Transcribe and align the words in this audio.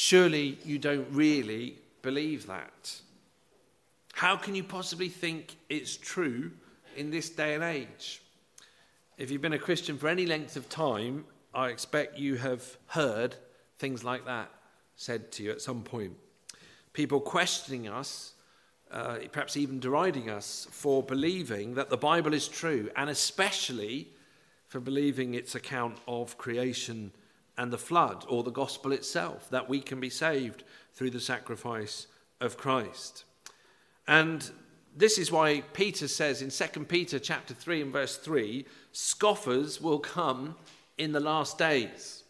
surely 0.00 0.58
you 0.64 0.78
don't 0.78 1.06
really 1.10 1.76
believe 2.00 2.46
that. 2.46 2.98
How 4.14 4.34
can 4.34 4.54
you 4.54 4.64
possibly 4.64 5.10
think 5.10 5.56
it's 5.68 5.94
true 5.94 6.52
in 6.96 7.10
this 7.10 7.28
day 7.28 7.54
and 7.54 7.62
age? 7.62 8.22
If 9.18 9.30
you've 9.30 9.42
been 9.42 9.52
a 9.52 9.58
Christian 9.58 9.98
for 9.98 10.08
any 10.08 10.24
length 10.24 10.56
of 10.56 10.70
time, 10.70 11.26
I 11.52 11.68
expect 11.68 12.18
you 12.18 12.36
have 12.36 12.78
heard 12.86 13.34
things 13.78 14.02
like 14.02 14.24
that 14.24 14.50
said 14.96 15.30
to 15.32 15.42
you 15.42 15.50
at 15.50 15.60
some 15.60 15.82
point. 15.82 16.14
People 16.94 17.20
questioning 17.20 17.86
us, 17.86 18.32
uh, 18.90 19.18
perhaps 19.30 19.54
even 19.58 19.80
deriding 19.80 20.30
us 20.30 20.66
for 20.70 21.02
believing 21.02 21.74
that 21.74 21.90
the 21.90 21.98
Bible 21.98 22.32
is 22.32 22.48
true, 22.48 22.88
and 22.96 23.10
especially 23.10 24.08
for 24.66 24.80
believing 24.80 25.34
its 25.34 25.54
account 25.54 25.98
of 26.08 26.38
creation 26.38 27.12
and 27.60 27.70
the 27.70 27.78
flood, 27.78 28.24
or 28.26 28.42
the 28.42 28.50
gospel 28.50 28.90
itself, 28.90 29.50
that 29.50 29.68
we 29.68 29.82
can 29.82 30.00
be 30.00 30.08
saved 30.08 30.64
through 30.94 31.10
the 31.10 31.20
sacrifice 31.20 32.06
of 32.40 32.56
Christ. 32.56 33.24
And 34.08 34.50
this 34.96 35.18
is 35.18 35.30
why 35.30 35.60
Peter 35.74 36.08
says 36.08 36.40
in 36.40 36.48
2 36.48 36.84
Peter 36.86 37.18
chapter 37.18 37.52
3 37.52 37.82
and 37.82 37.92
verse 37.92 38.16
3, 38.16 38.64
scoffers 38.92 39.78
will 39.78 39.98
come 39.98 40.56
in 40.96 41.12
the 41.12 41.20
last 41.20 41.58
days. 41.58 42.24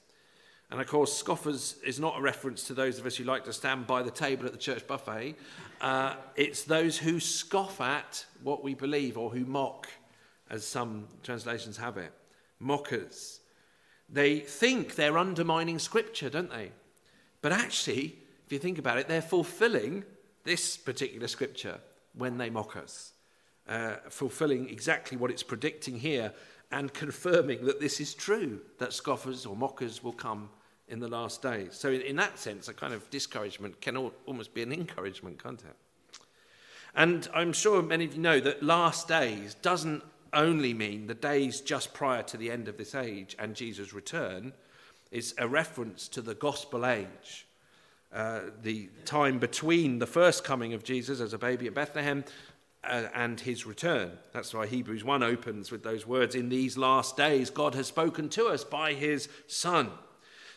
And 0.68 0.80
of 0.80 0.88
course, 0.88 1.16
scoffers 1.16 1.76
is 1.86 2.00
not 2.00 2.18
a 2.18 2.22
reference 2.22 2.64
to 2.64 2.74
those 2.74 2.98
of 2.98 3.06
us 3.06 3.16
who 3.16 3.22
like 3.22 3.44
to 3.44 3.52
stand 3.52 3.86
by 3.86 4.02
the 4.02 4.10
table 4.10 4.46
at 4.46 4.52
the 4.52 4.58
church 4.58 4.84
buffet. 4.88 5.36
Uh, 5.80 6.16
it's 6.34 6.64
those 6.64 6.98
who 6.98 7.20
scoff 7.20 7.80
at 7.80 8.26
what 8.42 8.64
we 8.64 8.74
believe 8.74 9.16
or 9.16 9.30
who 9.30 9.44
mock, 9.44 9.86
as 10.50 10.66
some 10.66 11.06
translations 11.22 11.76
have 11.76 11.98
it. 11.98 12.12
Mockers. 12.58 13.40
They 14.12 14.40
think 14.40 14.96
they're 14.96 15.18
undermining 15.18 15.78
scripture, 15.78 16.30
don't 16.30 16.50
they? 16.50 16.72
But 17.42 17.52
actually, 17.52 18.16
if 18.44 18.52
you 18.52 18.58
think 18.58 18.78
about 18.78 18.98
it, 18.98 19.08
they're 19.08 19.22
fulfilling 19.22 20.04
this 20.44 20.76
particular 20.76 21.28
scripture 21.28 21.78
when 22.14 22.38
they 22.38 22.50
mock 22.50 22.76
us, 22.76 23.12
uh, 23.68 23.96
fulfilling 24.08 24.68
exactly 24.68 25.16
what 25.16 25.30
it's 25.30 25.42
predicting 25.42 25.98
here 25.98 26.32
and 26.72 26.92
confirming 26.92 27.64
that 27.64 27.80
this 27.80 28.00
is 28.00 28.14
true, 28.14 28.60
that 28.78 28.92
scoffers 28.92 29.46
or 29.46 29.56
mockers 29.56 30.02
will 30.02 30.12
come 30.12 30.50
in 30.88 30.98
the 30.98 31.08
last 31.08 31.42
days. 31.42 31.74
So, 31.74 31.90
in, 31.90 32.00
in 32.02 32.16
that 32.16 32.38
sense, 32.38 32.68
a 32.68 32.74
kind 32.74 32.92
of 32.92 33.08
discouragement 33.10 33.80
can 33.80 33.96
al- 33.96 34.12
almost 34.26 34.54
be 34.54 34.62
an 34.62 34.72
encouragement, 34.72 35.42
can't 35.42 35.60
it? 35.60 35.76
And 36.94 37.28
I'm 37.32 37.52
sure 37.52 37.82
many 37.82 38.04
of 38.04 38.14
you 38.14 38.20
know 38.20 38.40
that 38.40 38.62
last 38.62 39.06
days 39.06 39.54
doesn't 39.54 40.02
only 40.32 40.74
mean 40.74 41.06
the 41.06 41.14
days 41.14 41.60
just 41.60 41.94
prior 41.94 42.22
to 42.24 42.36
the 42.36 42.50
end 42.50 42.68
of 42.68 42.76
this 42.76 42.94
age 42.94 43.36
and 43.38 43.54
Jesus' 43.54 43.92
return, 43.92 44.52
is 45.10 45.34
a 45.38 45.48
reference 45.48 46.08
to 46.08 46.22
the 46.22 46.34
gospel 46.34 46.86
age 46.86 47.46
uh, 48.12 48.40
the 48.62 48.88
time 49.04 49.38
between 49.38 49.98
the 49.98 50.06
first 50.06 50.42
coming 50.44 50.72
of 50.72 50.82
Jesus 50.82 51.20
as 51.20 51.32
a 51.32 51.38
baby 51.38 51.66
at 51.66 51.74
Bethlehem 51.74 52.24
uh, 52.82 53.04
and 53.14 53.38
his 53.38 53.66
return. 53.66 54.12
That's 54.32 54.54
why 54.54 54.66
Hebrews 54.66 55.04
1 55.04 55.22
opens 55.22 55.70
with 55.70 55.82
those 55.82 56.06
words 56.06 56.34
In 56.34 56.48
these 56.48 56.76
last 56.76 57.16
days, 57.16 57.50
God 57.50 57.74
has 57.74 57.86
spoken 57.86 58.28
to 58.30 58.46
us 58.46 58.64
by 58.64 58.94
his 58.94 59.28
Son. 59.46 59.90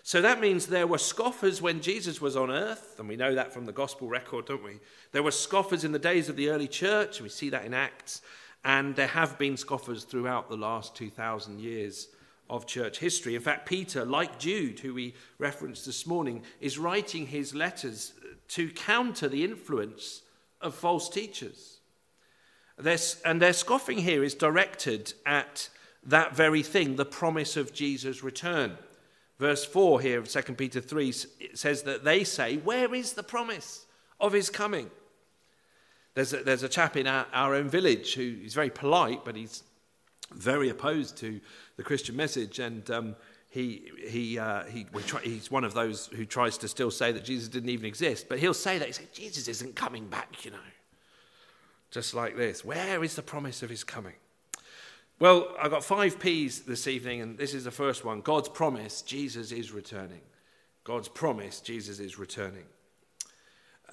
So 0.01 0.21
that 0.21 0.41
means 0.41 0.65
there 0.65 0.87
were 0.87 0.97
scoffers 0.97 1.61
when 1.61 1.79
Jesus 1.79 2.19
was 2.19 2.35
on 2.35 2.51
earth, 2.51 2.95
and 2.99 3.07
we 3.07 3.15
know 3.15 3.35
that 3.35 3.53
from 3.53 3.65
the 3.65 3.71
gospel 3.71 4.09
record, 4.09 4.45
don't 4.45 4.63
we? 4.63 4.79
There 5.11 5.23
were 5.23 5.31
scoffers 5.31 5.83
in 5.83 5.93
the 5.93 5.99
days 5.99 6.27
of 6.27 6.35
the 6.35 6.49
early 6.49 6.67
church, 6.67 7.17
and 7.17 7.23
we 7.23 7.29
see 7.29 7.49
that 7.51 7.65
in 7.65 7.73
Acts, 7.73 8.21
and 8.65 8.95
there 8.95 9.07
have 9.07 9.37
been 9.37 9.57
scoffers 9.57 10.03
throughout 10.03 10.49
the 10.49 10.57
last 10.57 10.95
2,000 10.95 11.59
years 11.59 12.07
of 12.49 12.65
church 12.65 12.99
history. 12.99 13.35
In 13.35 13.41
fact, 13.41 13.67
Peter, 13.67 14.05
like 14.05 14.39
Jude, 14.39 14.79
who 14.79 14.93
we 14.93 15.15
referenced 15.37 15.85
this 15.85 16.05
morning, 16.05 16.43
is 16.61 16.77
writing 16.77 17.27
his 17.27 17.55
letters 17.55 18.13
to 18.49 18.69
counter 18.69 19.27
the 19.27 19.43
influence 19.43 20.21
of 20.61 20.75
false 20.75 21.09
teachers. 21.09 21.79
and 22.77 23.41
their 23.41 23.53
scoffing 23.53 23.99
here 23.99 24.23
is 24.23 24.33
directed 24.33 25.13
at 25.25 25.69
that 26.05 26.35
very 26.35 26.63
thing, 26.63 26.95
the 26.95 27.05
promise 27.05 27.55
of 27.57 27.73
Jesus' 27.73 28.23
return. 28.23 28.77
Verse 29.39 29.65
4 29.65 30.01
here 30.01 30.19
of 30.19 30.29
2 30.29 30.53
Peter 30.53 30.79
3 30.79 31.11
says 31.53 31.83
that 31.83 32.03
they 32.03 32.23
say, 32.23 32.57
Where 32.57 32.93
is 32.93 33.13
the 33.13 33.23
promise 33.23 33.85
of 34.19 34.33
his 34.33 34.49
coming? 34.49 34.89
There's 36.15 36.33
a, 36.33 36.43
there's 36.43 36.63
a 36.63 36.69
chap 36.69 36.95
in 36.95 37.07
our, 37.07 37.25
our 37.33 37.55
own 37.55 37.69
village 37.69 38.13
who 38.13 38.35
is 38.43 38.53
very 38.53 38.69
polite, 38.69 39.25
but 39.25 39.35
he's 39.35 39.63
very 40.31 40.69
opposed 40.69 41.17
to 41.17 41.39
the 41.77 41.83
Christian 41.83 42.15
message, 42.15 42.59
and 42.59 42.89
um, 42.91 43.15
he, 43.49 43.91
he, 44.07 44.39
uh, 44.39 44.63
he, 44.65 44.85
try, 45.05 45.21
he's 45.21 45.51
one 45.51 45.63
of 45.63 45.73
those 45.73 46.07
who 46.07 46.25
tries 46.25 46.57
to 46.59 46.67
still 46.67 46.91
say 46.91 47.11
that 47.11 47.23
Jesus 47.23 47.47
didn't 47.47 47.69
even 47.69 47.85
exist, 47.85 48.27
but 48.29 48.39
he'll 48.39 48.53
say 48.53 48.77
that. 48.77 48.87
He 48.87 48.93
says, 48.93 49.07
Jesus 49.13 49.47
isn't 49.47 49.75
coming 49.75 50.07
back, 50.07 50.43
you 50.45 50.51
know. 50.51 50.57
Just 51.91 52.15
like 52.15 52.35
this. 52.35 52.65
Where 52.65 53.03
is 53.03 53.15
the 53.15 53.21
promise 53.21 53.61
of 53.61 53.69
his 53.69 53.83
coming? 53.83 54.15
Well, 55.19 55.55
I've 55.61 55.69
got 55.69 55.83
five 55.83 56.19
P's 56.19 56.61
this 56.61 56.87
evening, 56.87 57.21
and 57.21 57.37
this 57.37 57.53
is 57.53 57.63
the 57.63 57.71
first 57.71 58.03
one 58.03 58.21
God's 58.21 58.49
promise, 58.49 59.01
Jesus 59.03 59.51
is 59.51 59.71
returning. 59.71 60.21
God's 60.83 61.07
promise, 61.07 61.61
Jesus 61.61 61.99
is 61.99 62.17
returning. 62.17 62.65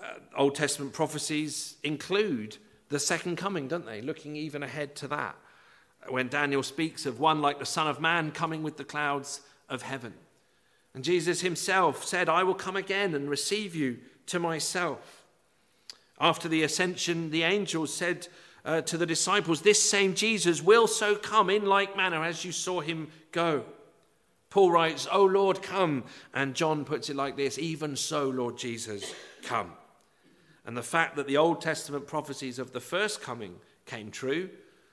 Uh, 0.03 0.15
Old 0.37 0.55
Testament 0.55 0.93
prophecies 0.93 1.77
include 1.83 2.57
the 2.89 2.99
second 2.99 3.37
coming, 3.37 3.69
don't 3.69 3.87
they? 3.87 4.01
Looking 4.01 4.37
even 4.37 4.63
ahead 4.63 4.97
to 4.97 5.09
that 5.09 5.37
when 6.09 6.29
Daniel 6.29 6.63
speaks 6.63 7.07
of 7.07 7.21
one 7.21 7.43
like 7.43 7.59
the 7.59 7.67
Son 7.67 7.87
of 7.87 8.01
Man 8.01 8.31
coming 8.31 8.63
with 8.63 8.77
the 8.77 8.85
clouds 8.85 9.41
of 9.69 9.83
heaven. 9.83 10.15
And 10.95 11.05
Jesus 11.05 11.41
himself 11.41 12.05
said, 12.05 12.29
I 12.29 12.43
will 12.43 12.55
come 12.55 12.77
again 12.77 13.15
and 13.15 13.31
receive 13.31 13.75
you 13.75 13.99
to 14.27 14.39
myself. 14.39 15.25
After 16.21 16.49
the 16.49 16.63
ascension, 16.63 17.31
the 17.31 17.45
angels 17.45 17.95
said 17.95 18.29
uh, 18.65 18.81
to 18.83 18.99
the 18.99 19.07
disciples, 19.07 19.63
This 19.63 19.83
same 19.83 20.15
Jesus 20.15 20.63
will 20.63 20.87
so 20.87 21.15
come 21.15 21.49
in 21.49 21.65
like 21.65 21.97
manner 21.97 22.25
as 22.25 22.45
you 22.45 22.53
saw 22.53 22.81
him 22.81 23.09
go. 23.33 23.65
Paul 24.51 24.73
writes, 24.73 25.07
O 25.11 25.25
Lord, 25.25 25.63
come. 25.63 26.05
And 26.35 26.55
John 26.55 26.85
puts 26.85 27.09
it 27.09 27.17
like 27.17 27.37
this 27.37 27.59
Even 27.59 27.97
so, 27.97 28.29
Lord 28.29 28.59
Jesus, 28.59 29.15
come. 29.43 29.73
And 30.65 30.77
the 30.77 30.83
fact 30.83 31.17
that 31.17 31.27
the 31.27 31.37
Old 31.37 31.61
Testament 31.61 32.07
prophecies 32.07 32.59
of 32.59 32.73
the 32.73 32.81
first 32.81 33.21
coming 33.21 33.57
came 33.87 34.11
true 34.11 34.51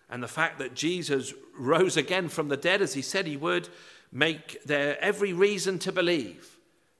and 0.10 0.24
the 0.24 0.28
fact 0.28 0.60
that 0.60 0.74
Jesus 0.74 1.34
rose 1.58 1.98
again 1.98 2.30
from 2.30 2.48
the 2.48 2.58
dead 2.58 2.82
as 2.82 2.94
he 2.94 3.02
said 3.02 3.28
he 3.28 3.38
would 3.38 3.68
make 4.12 4.64
there 4.66 4.98
every 5.02 5.34
reason 5.34 5.80
to 5.80 5.92
believe 5.92 6.58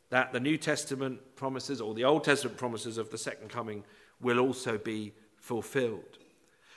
that 0.10 0.34
the 0.34 0.40
New 0.40 0.58
Testament 0.58 1.20
promises 1.36 1.82
or 1.82 1.94
the 1.94 2.04
Old 2.04 2.24
Testament 2.24 2.58
promises 2.58 2.98
of 2.98 3.10
the 3.10 3.18
second 3.18 3.50
coming 3.50 3.84
will 4.22 4.40
also 4.40 4.78
be 4.78 5.14
fulfilled. 5.38 6.18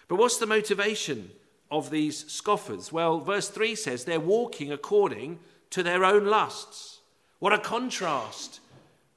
But 0.08 0.16
what's 0.16 0.38
the 0.38 0.46
motivation 0.46 1.30
of 1.70 1.90
these 1.90 2.30
scoffers? 2.30 2.92
Well, 2.92 3.20
verse 3.20 3.48
3 3.48 3.74
says 3.74 4.04
they're 4.04 4.20
walking 4.20 4.72
according 4.72 5.38
to 5.70 5.82
their 5.82 6.04
own 6.04 6.26
lusts. 6.26 7.00
What 7.38 7.52
a 7.52 7.58
contrast 7.58 8.60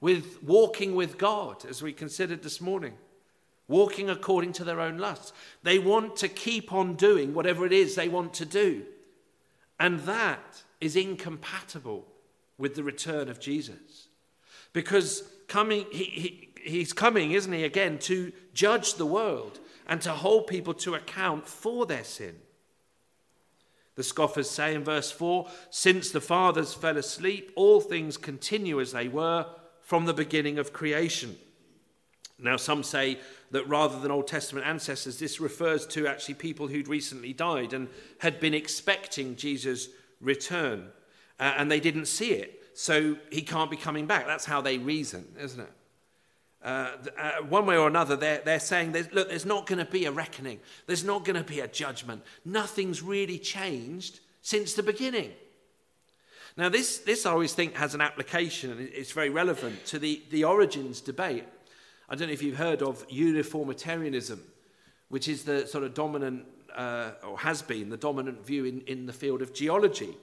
with 0.03 0.43
walking 0.43 0.95
with 0.95 1.17
God, 1.17 1.63
as 1.63 1.81
we 1.81 1.93
considered 1.93 2.43
this 2.43 2.59
morning 2.59 2.91
walking 3.69 4.09
according 4.09 4.51
to 4.51 4.65
their 4.65 4.81
own 4.81 4.97
lusts. 4.97 5.31
They 5.63 5.79
want 5.79 6.17
to 6.17 6.27
keep 6.27 6.73
on 6.73 6.95
doing 6.95 7.33
whatever 7.33 7.65
it 7.65 7.71
is 7.71 7.95
they 7.95 8.09
want 8.09 8.33
to 8.33 8.45
do. 8.45 8.83
And 9.79 10.01
that 10.01 10.61
is 10.81 10.97
incompatible 10.97 12.05
with 12.57 12.75
the 12.75 12.83
return 12.83 13.29
of 13.29 13.39
Jesus. 13.39 14.09
Because 14.73 15.23
coming, 15.47 15.85
he, 15.89 16.03
he, 16.03 16.49
he's 16.61 16.91
coming, 16.91 17.31
isn't 17.31 17.53
he, 17.53 17.63
again, 17.63 17.97
to 17.99 18.33
judge 18.53 18.95
the 18.95 19.05
world 19.05 19.61
and 19.87 20.01
to 20.01 20.11
hold 20.11 20.47
people 20.47 20.73
to 20.73 20.95
account 20.95 21.47
for 21.47 21.85
their 21.85 22.03
sin. 22.03 22.35
The 23.95 24.03
scoffers 24.03 24.49
say 24.49 24.75
in 24.75 24.83
verse 24.83 25.11
4 25.11 25.47
Since 25.69 26.11
the 26.11 26.19
fathers 26.19 26.73
fell 26.73 26.97
asleep, 26.97 27.53
all 27.55 27.79
things 27.79 28.17
continue 28.17 28.81
as 28.81 28.91
they 28.91 29.07
were 29.07 29.45
from 29.83 30.06
the 30.06 30.13
beginning 30.13 30.57
of 30.57 30.74
creation. 30.74 31.38
Now, 32.39 32.57
some 32.57 32.83
say 32.83 33.19
that 33.51 33.68
rather 33.68 34.00
than 34.00 34.12
Old 34.12 34.27
Testament 34.27 34.65
ancestors, 34.65 35.19
this 35.19 35.39
refers 35.39 35.85
to 35.88 36.07
actually 36.07 36.35
people 36.35 36.68
who'd 36.68 36.88
recently 36.88 37.31
died 37.31 37.74
and 37.74 37.88
had 38.19 38.39
been 38.39 38.53
expecting 38.53 39.35
Jesus' 39.35 39.89
return, 40.19 40.89
uh, 41.39 41.53
and 41.57 41.71
they 41.71 41.80
didn't 41.80 42.07
see 42.07 42.31
it. 42.31 42.62
So 42.74 43.18
he 43.31 43.44
can't 43.44 43.69
be 43.69 43.77
coming 43.77 44.07
back. 44.07 44.25
That's 44.25 44.45
how 44.45 44.62
they 44.62 44.80
reason, 44.80 45.25
isn't 45.39 45.59
it? 45.59 45.71
Uh, 46.63 46.91
uh, 47.18 47.31
one 47.50 47.65
way 47.65 47.77
or 47.77 47.88
another, 47.88 48.15
they're, 48.15 48.41
they're 48.44 48.59
saying, 48.59 48.94
there's, 48.94 49.12
look, 49.12 49.30
there's 49.30 49.45
not 49.45 49.68
going 49.68 49.85
to 49.85 49.91
be 49.91 50.06
a 50.06 50.12
reckoning. 50.12 50.59
There's 50.88 51.03
not 51.03 51.25
going 51.25 51.35
to 51.35 51.44
be 51.44 51.59
a 51.59 51.68
judgment. 51.68 52.24
Nothing's 52.45 53.01
really 53.01 53.38
changed 53.38 54.21
since 54.41 54.74
the 54.74 54.83
beginning. 54.83 55.31
Now, 56.55 56.69
this, 56.69 57.00
this 57.00 57.25
I 57.25 57.31
always 57.31 57.53
think 57.53 57.75
has 57.75 57.95
an 57.95 58.01
application, 58.01 58.71
and 58.71 58.79
it's 58.79 59.11
very 59.11 59.29
relevant 59.29 59.85
to 59.88 60.00
the, 60.00 60.21
the 60.29 60.44
origins 60.44 61.01
debate 61.01 61.45
I 62.09 62.15
don't 62.15 62.27
know 62.27 62.33
if 62.33 62.44
you've 62.44 62.57
heard 62.57 62.81
of 62.81 63.05
uniformitarianism, 63.09 64.39
which 65.09 65.27
is 65.27 65.45
the 65.45 65.65
sort 65.65 65.83
of 65.83 65.94
dominant, 65.94 66.45
uh, 66.75 67.11
or 67.27 67.39
has 67.39 67.61
been 67.61 67.89
the 67.89 67.97
dominant 67.97 68.45
view 68.45 68.65
in, 68.65 68.81
in 68.81 69.05
the 69.05 69.13
field 69.13 69.41
of 69.41 69.53
geology. 69.53 70.15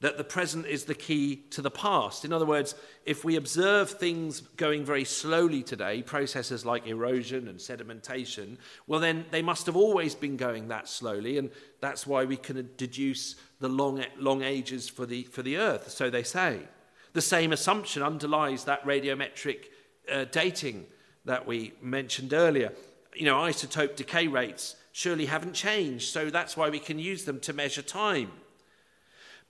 that 0.00 0.16
the 0.16 0.24
present 0.24 0.66
is 0.66 0.84
the 0.84 0.94
key 0.94 1.36
to 1.50 1.60
the 1.60 1.70
past. 1.70 2.24
In 2.24 2.32
other 2.32 2.46
words, 2.46 2.74
if 3.04 3.22
we 3.22 3.36
observe 3.36 3.90
things 3.90 4.40
going 4.40 4.82
very 4.84 5.04
slowly 5.04 5.62
today, 5.62 6.02
processes 6.02 6.64
like 6.64 6.86
erosion 6.86 7.48
and 7.48 7.58
sedimentation, 7.58 8.56
well, 8.86 8.98
then 8.98 9.26
they 9.30 9.42
must 9.42 9.66
have 9.66 9.76
always 9.76 10.14
been 10.14 10.38
going 10.38 10.68
that 10.68 10.88
slowly, 10.88 11.36
and 11.36 11.50
that's 11.80 12.06
why 12.06 12.24
we 12.24 12.38
can 12.38 12.70
deduce 12.78 13.36
the 13.60 13.68
long, 13.68 14.04
long 14.18 14.42
ages 14.42 14.88
for 14.88 15.06
the, 15.06 15.22
for 15.24 15.42
the 15.42 15.56
Earth, 15.56 15.90
so 15.90 16.10
they 16.10 16.22
say. 16.22 16.60
The 17.12 17.20
same 17.20 17.52
assumption 17.52 18.02
underlies 18.02 18.64
that 18.64 18.84
radiometric 18.84 19.66
uh, 20.10 20.24
dating 20.24 20.86
that 21.24 21.46
we 21.46 21.72
mentioned 21.82 22.32
earlier. 22.32 22.72
You 23.14 23.26
know, 23.26 23.36
isotope 23.36 23.96
decay 23.96 24.26
rates 24.26 24.76
surely 24.92 25.26
haven't 25.26 25.52
changed, 25.52 26.12
so 26.12 26.30
that's 26.30 26.56
why 26.56 26.70
we 26.70 26.78
can 26.78 26.98
use 26.98 27.24
them 27.24 27.40
to 27.40 27.52
measure 27.52 27.82
time. 27.82 28.30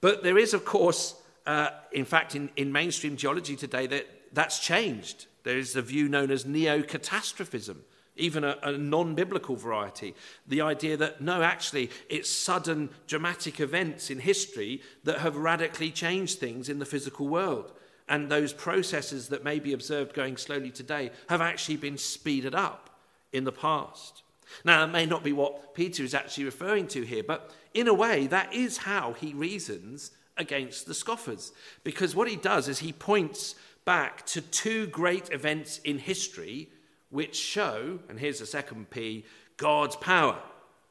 But 0.00 0.22
there 0.22 0.38
is, 0.38 0.54
of 0.54 0.64
course, 0.64 1.14
uh, 1.46 1.70
in 1.92 2.04
fact, 2.04 2.34
in, 2.34 2.50
in 2.56 2.72
mainstream 2.72 3.16
geology 3.16 3.56
today, 3.56 3.86
that 3.86 4.06
that's 4.32 4.58
changed. 4.58 5.26
There 5.42 5.58
is 5.58 5.76
a 5.76 5.82
view 5.82 6.08
known 6.08 6.30
as 6.30 6.46
neo-catastrophism, 6.46 7.82
even 8.20 8.44
a, 8.44 8.56
a 8.62 8.72
non 8.72 9.14
biblical 9.14 9.56
variety. 9.56 10.14
The 10.46 10.60
idea 10.60 10.96
that, 10.96 11.20
no, 11.20 11.42
actually, 11.42 11.90
it's 12.08 12.30
sudden 12.30 12.90
dramatic 13.06 13.60
events 13.60 14.10
in 14.10 14.20
history 14.20 14.82
that 15.04 15.18
have 15.18 15.36
radically 15.36 15.90
changed 15.90 16.38
things 16.38 16.68
in 16.68 16.78
the 16.78 16.86
physical 16.86 17.28
world. 17.28 17.72
And 18.08 18.28
those 18.28 18.52
processes 18.52 19.28
that 19.28 19.44
may 19.44 19.58
be 19.60 19.72
observed 19.72 20.14
going 20.14 20.36
slowly 20.36 20.70
today 20.70 21.10
have 21.28 21.40
actually 21.40 21.76
been 21.76 21.96
speeded 21.96 22.54
up 22.54 22.90
in 23.32 23.44
the 23.44 23.52
past. 23.52 24.22
Now, 24.64 24.84
that 24.84 24.92
may 24.92 25.06
not 25.06 25.22
be 25.22 25.32
what 25.32 25.74
Peter 25.74 26.02
is 26.02 26.14
actually 26.14 26.44
referring 26.44 26.88
to 26.88 27.02
here, 27.02 27.22
but 27.22 27.54
in 27.72 27.86
a 27.86 27.94
way, 27.94 28.26
that 28.26 28.52
is 28.52 28.78
how 28.78 29.12
he 29.12 29.32
reasons 29.32 30.10
against 30.36 30.86
the 30.86 30.94
scoffers. 30.94 31.52
Because 31.84 32.16
what 32.16 32.28
he 32.28 32.36
does 32.36 32.66
is 32.68 32.80
he 32.80 32.92
points 32.92 33.54
back 33.84 34.26
to 34.26 34.40
two 34.40 34.86
great 34.88 35.30
events 35.32 35.78
in 35.78 35.98
history 35.98 36.68
which 37.10 37.36
show, 37.36 37.98
and 38.08 38.18
here's 38.18 38.38
the 38.38 38.46
second 38.46 38.90
P, 38.90 39.24
God's 39.56 39.96
power. 39.96 40.38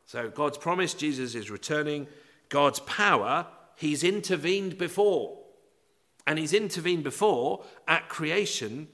So, 0.05 0.29
God's 0.29 0.57
promise, 0.57 0.93
Jesus 0.93 1.35
is 1.35 1.49
returning. 1.49 2.07
God's 2.49 2.79
power, 2.81 3.47
he's 3.75 4.03
intervened 4.03 4.77
before. 4.77 5.37
And 6.27 6.37
he's 6.37 6.53
intervened 6.53 7.03
before 7.03 7.63
at 7.87 8.09
creation 8.09 8.87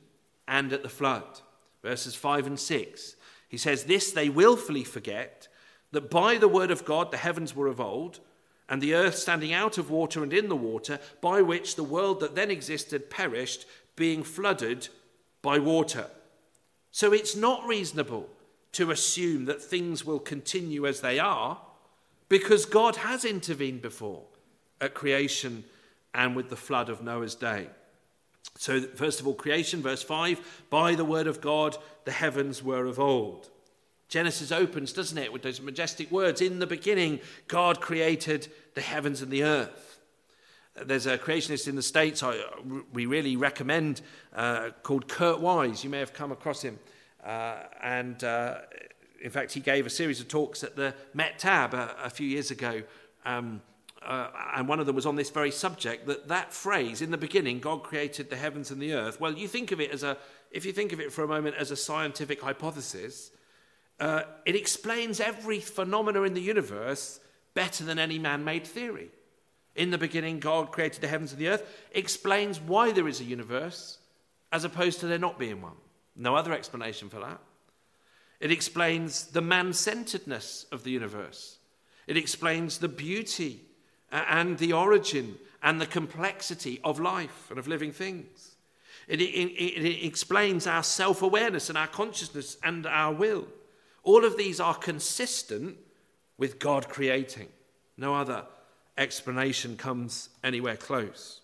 and 0.47 0.71
at 0.71 0.83
the 0.83 0.89
flood. 0.89 1.41
Verses 1.81 2.15
5 2.15 2.47
and 2.47 2.59
6. 2.59 3.15
He 3.47 3.57
says, 3.57 3.83
This 3.83 4.11
they 4.11 4.29
willfully 4.29 4.83
forget 4.83 5.47
that 5.91 6.09
by 6.09 6.37
the 6.37 6.47
word 6.47 6.71
of 6.71 6.85
God 6.85 7.11
the 7.11 7.17
heavens 7.17 7.55
were 7.55 7.67
of 7.67 7.79
old, 7.79 8.19
and 8.67 8.81
the 8.81 8.95
earth 8.95 9.15
standing 9.15 9.53
out 9.53 9.77
of 9.77 9.89
water 9.89 10.23
and 10.23 10.33
in 10.33 10.49
the 10.49 10.55
water, 10.55 10.99
by 11.21 11.41
which 11.41 11.75
the 11.75 11.83
world 11.83 12.19
that 12.19 12.35
then 12.35 12.51
existed 12.51 13.09
perished, 13.09 13.65
being 13.95 14.23
flooded 14.23 14.89
by 15.41 15.59
water. 15.59 16.07
So 16.95 17.11
it's 17.11 17.35
not 17.35 17.67
reasonable 17.67 18.29
to 18.71 18.89
assume 18.89 19.43
that 19.45 19.61
things 19.61 20.05
will 20.05 20.17
continue 20.17 20.87
as 20.87 21.01
they 21.01 21.19
are, 21.19 21.59
because 22.29 22.65
God 22.65 22.95
has 22.95 23.25
intervened 23.25 23.81
before 23.81 24.21
at 24.79 24.93
creation 24.93 25.65
and 26.13 26.37
with 26.37 26.49
the 26.49 26.55
flood 26.55 26.87
of 26.87 27.03
Noah's 27.03 27.35
day. 27.35 27.67
So, 28.57 28.79
first 28.79 29.19
of 29.19 29.27
all, 29.27 29.33
creation, 29.33 29.81
verse 29.81 30.03
5 30.03 30.63
by 30.69 30.95
the 30.95 31.03
word 31.03 31.27
of 31.27 31.41
God, 31.41 31.75
the 32.05 32.13
heavens 32.13 32.63
were 32.63 32.85
of 32.85 32.97
old. 32.97 33.49
Genesis 34.07 34.53
opens, 34.53 34.93
doesn't 34.93 35.17
it, 35.17 35.33
with 35.33 35.41
those 35.41 35.59
majestic 35.59 36.09
words 36.11 36.39
In 36.39 36.59
the 36.59 36.65
beginning, 36.65 37.19
God 37.49 37.81
created 37.81 38.47
the 38.73 38.79
heavens 38.79 39.21
and 39.21 39.31
the 39.31 39.43
earth. 39.43 39.94
There's 40.83 41.05
a 41.05 41.17
creationist 41.17 41.67
in 41.67 41.75
the 41.75 41.81
States 41.81 42.21
I, 42.21 42.41
we 42.91 43.05
really 43.05 43.37
recommend 43.37 44.01
uh, 44.35 44.71
called 44.83 45.07
Kurt 45.07 45.39
Wise. 45.39 45.83
You 45.83 45.89
may 45.89 45.99
have 45.99 46.13
come 46.13 46.31
across 46.31 46.61
him. 46.61 46.79
Uh, 47.23 47.55
and 47.81 48.23
uh, 48.23 48.57
in 49.21 49.31
fact, 49.31 49.53
he 49.53 49.59
gave 49.59 49.85
a 49.85 49.89
series 49.89 50.19
of 50.19 50.27
talks 50.27 50.63
at 50.63 50.75
the 50.75 50.93
Met 51.13 51.39
Tab 51.39 51.73
a, 51.73 51.95
a 52.03 52.09
few 52.09 52.27
years 52.27 52.51
ago. 52.51 52.83
Um, 53.25 53.61
uh, 54.05 54.29
and 54.55 54.67
one 54.67 54.79
of 54.79 54.85
them 54.85 54.95
was 54.95 55.05
on 55.05 55.15
this 55.15 55.29
very 55.29 55.49
subject 55.49 56.05
that 56.07 56.27
that 56.27 56.53
phrase 56.53 57.01
in 57.01 57.09
the 57.09 57.17
beginning 57.17 57.59
god 57.59 57.81
created 57.81 58.29
the 58.29 58.35
heavens 58.35 58.69
and 58.69 58.79
the 58.79 58.93
earth 58.93 59.19
well 59.19 59.33
you 59.33 59.47
think 59.47 59.71
of 59.71 59.81
it 59.81 59.89
as 59.89 60.03
a 60.03 60.15
if 60.51 60.63
you 60.63 60.71
think 60.71 60.93
of 60.93 60.99
it 60.99 61.11
for 61.11 61.23
a 61.23 61.27
moment 61.27 61.55
as 61.55 61.71
a 61.71 61.75
scientific 61.75 62.39
hypothesis 62.39 63.31
uh, 63.99 64.23
it 64.45 64.55
explains 64.55 65.19
every 65.19 65.59
phenomena 65.59 66.23
in 66.23 66.33
the 66.33 66.41
universe 66.41 67.19
better 67.53 67.83
than 67.83 67.97
any 67.97 68.19
man 68.19 68.43
made 68.43 68.67
theory. 68.67 69.09
In 69.75 69.91
the 69.91 69.97
beginning, 69.97 70.39
God 70.39 70.71
created 70.71 71.01
the 71.01 71.07
heavens 71.07 71.31
and 71.31 71.39
the 71.39 71.49
earth, 71.49 71.63
explains 71.91 72.59
why 72.59 72.91
there 72.91 73.07
is 73.07 73.19
a 73.19 73.25
universe 73.25 73.97
as 74.51 74.63
opposed 74.63 75.01
to 75.01 75.07
there 75.07 75.19
not 75.19 75.37
being 75.37 75.61
one. 75.61 75.75
No 76.15 76.35
other 76.35 76.53
explanation 76.53 77.09
for 77.09 77.19
that. 77.19 77.41
It 78.39 78.51
explains 78.51 79.27
the 79.27 79.41
man 79.41 79.73
centeredness 79.73 80.65
of 80.71 80.83
the 80.83 80.91
universe, 80.91 81.57
it 82.07 82.17
explains 82.17 82.77
the 82.77 82.87
beauty 82.87 83.61
and 84.11 84.57
the 84.59 84.71
origin 84.71 85.37
and 85.63 85.81
the 85.81 85.85
complexity 85.85 86.79
of 86.83 86.99
life 86.99 87.49
and 87.49 87.57
of 87.57 87.67
living 87.67 87.91
things. 87.91 88.55
It, 89.07 89.19
it, 89.19 89.25
it 89.25 90.05
explains 90.05 90.67
our 90.67 90.83
self 90.83 91.21
awareness 91.21 91.69
and 91.69 91.77
our 91.77 91.87
consciousness 91.87 92.57
and 92.63 92.85
our 92.85 93.13
will. 93.13 93.47
All 94.03 94.23
of 94.23 94.37
these 94.37 94.59
are 94.59 94.75
consistent 94.75 95.77
with 96.37 96.59
God 96.59 96.87
creating. 96.87 97.49
No 97.97 98.13
other 98.15 98.45
explanation 98.97 99.77
comes 99.77 100.29
anywhere 100.43 100.77
close. 100.77 101.41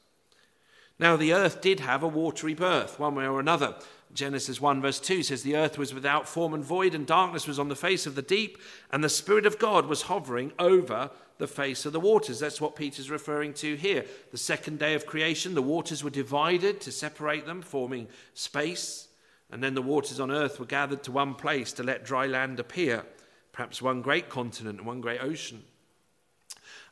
Now, 1.00 1.16
the 1.16 1.34
earth 1.34 1.62
did 1.62 1.80
have 1.80 2.04
a 2.04 2.08
watery 2.08 2.54
birth, 2.54 3.00
one 3.00 3.16
way 3.16 3.26
or 3.26 3.40
another. 3.40 3.76
Genesis 4.14 4.62
1, 4.62 4.82
verse 4.82 5.00
2 5.00 5.24
says, 5.24 5.42
The 5.42 5.56
earth 5.56 5.78
was 5.78 5.94
without 5.94 6.28
form 6.28 6.54
and 6.54 6.64
void, 6.64 6.94
and 6.94 7.08
darkness 7.08 7.48
was 7.48 7.58
on 7.58 7.70
the 7.70 7.76
face 7.76 8.06
of 8.06 8.16
the 8.16 8.22
deep, 8.22 8.58
and 8.92 9.04
the 9.04 9.10
Spirit 9.10 9.46
of 9.46 9.58
God 9.58 9.88
was 9.88 10.04
hovering 10.04 10.52
over 10.60 11.10
the 11.38 11.48
face 11.48 11.88
of 11.88 11.94
the 11.94 12.00
waters. 12.00 12.40
That's 12.40 12.62
what 12.62 12.76
Peter's 12.76 13.10
referring 13.10 13.54
to 13.56 13.76
here. 13.76 14.06
The 14.32 14.38
second 14.38 14.78
day 14.78 14.94
of 14.94 15.08
creation, 15.08 15.56
the 15.56 15.62
waters 15.62 16.04
were 16.04 16.12
divided 16.12 16.82
to 16.82 16.92
separate 16.92 17.48
them, 17.48 17.64
forming 17.64 18.08
space. 18.36 19.08
And 19.50 19.64
then 19.64 19.74
the 19.74 19.82
waters 19.82 20.20
on 20.20 20.30
earth 20.30 20.60
were 20.60 20.66
gathered 20.68 21.04
to 21.04 21.12
one 21.12 21.34
place 21.34 21.74
to 21.74 21.84
let 21.84 22.06
dry 22.06 22.28
land 22.28 22.60
appear, 22.60 23.06
perhaps 23.54 23.82
one 23.82 24.04
great 24.04 24.30
continent 24.30 24.78
and 24.78 24.88
one 24.88 25.02
great 25.02 25.22
ocean. 25.22 25.64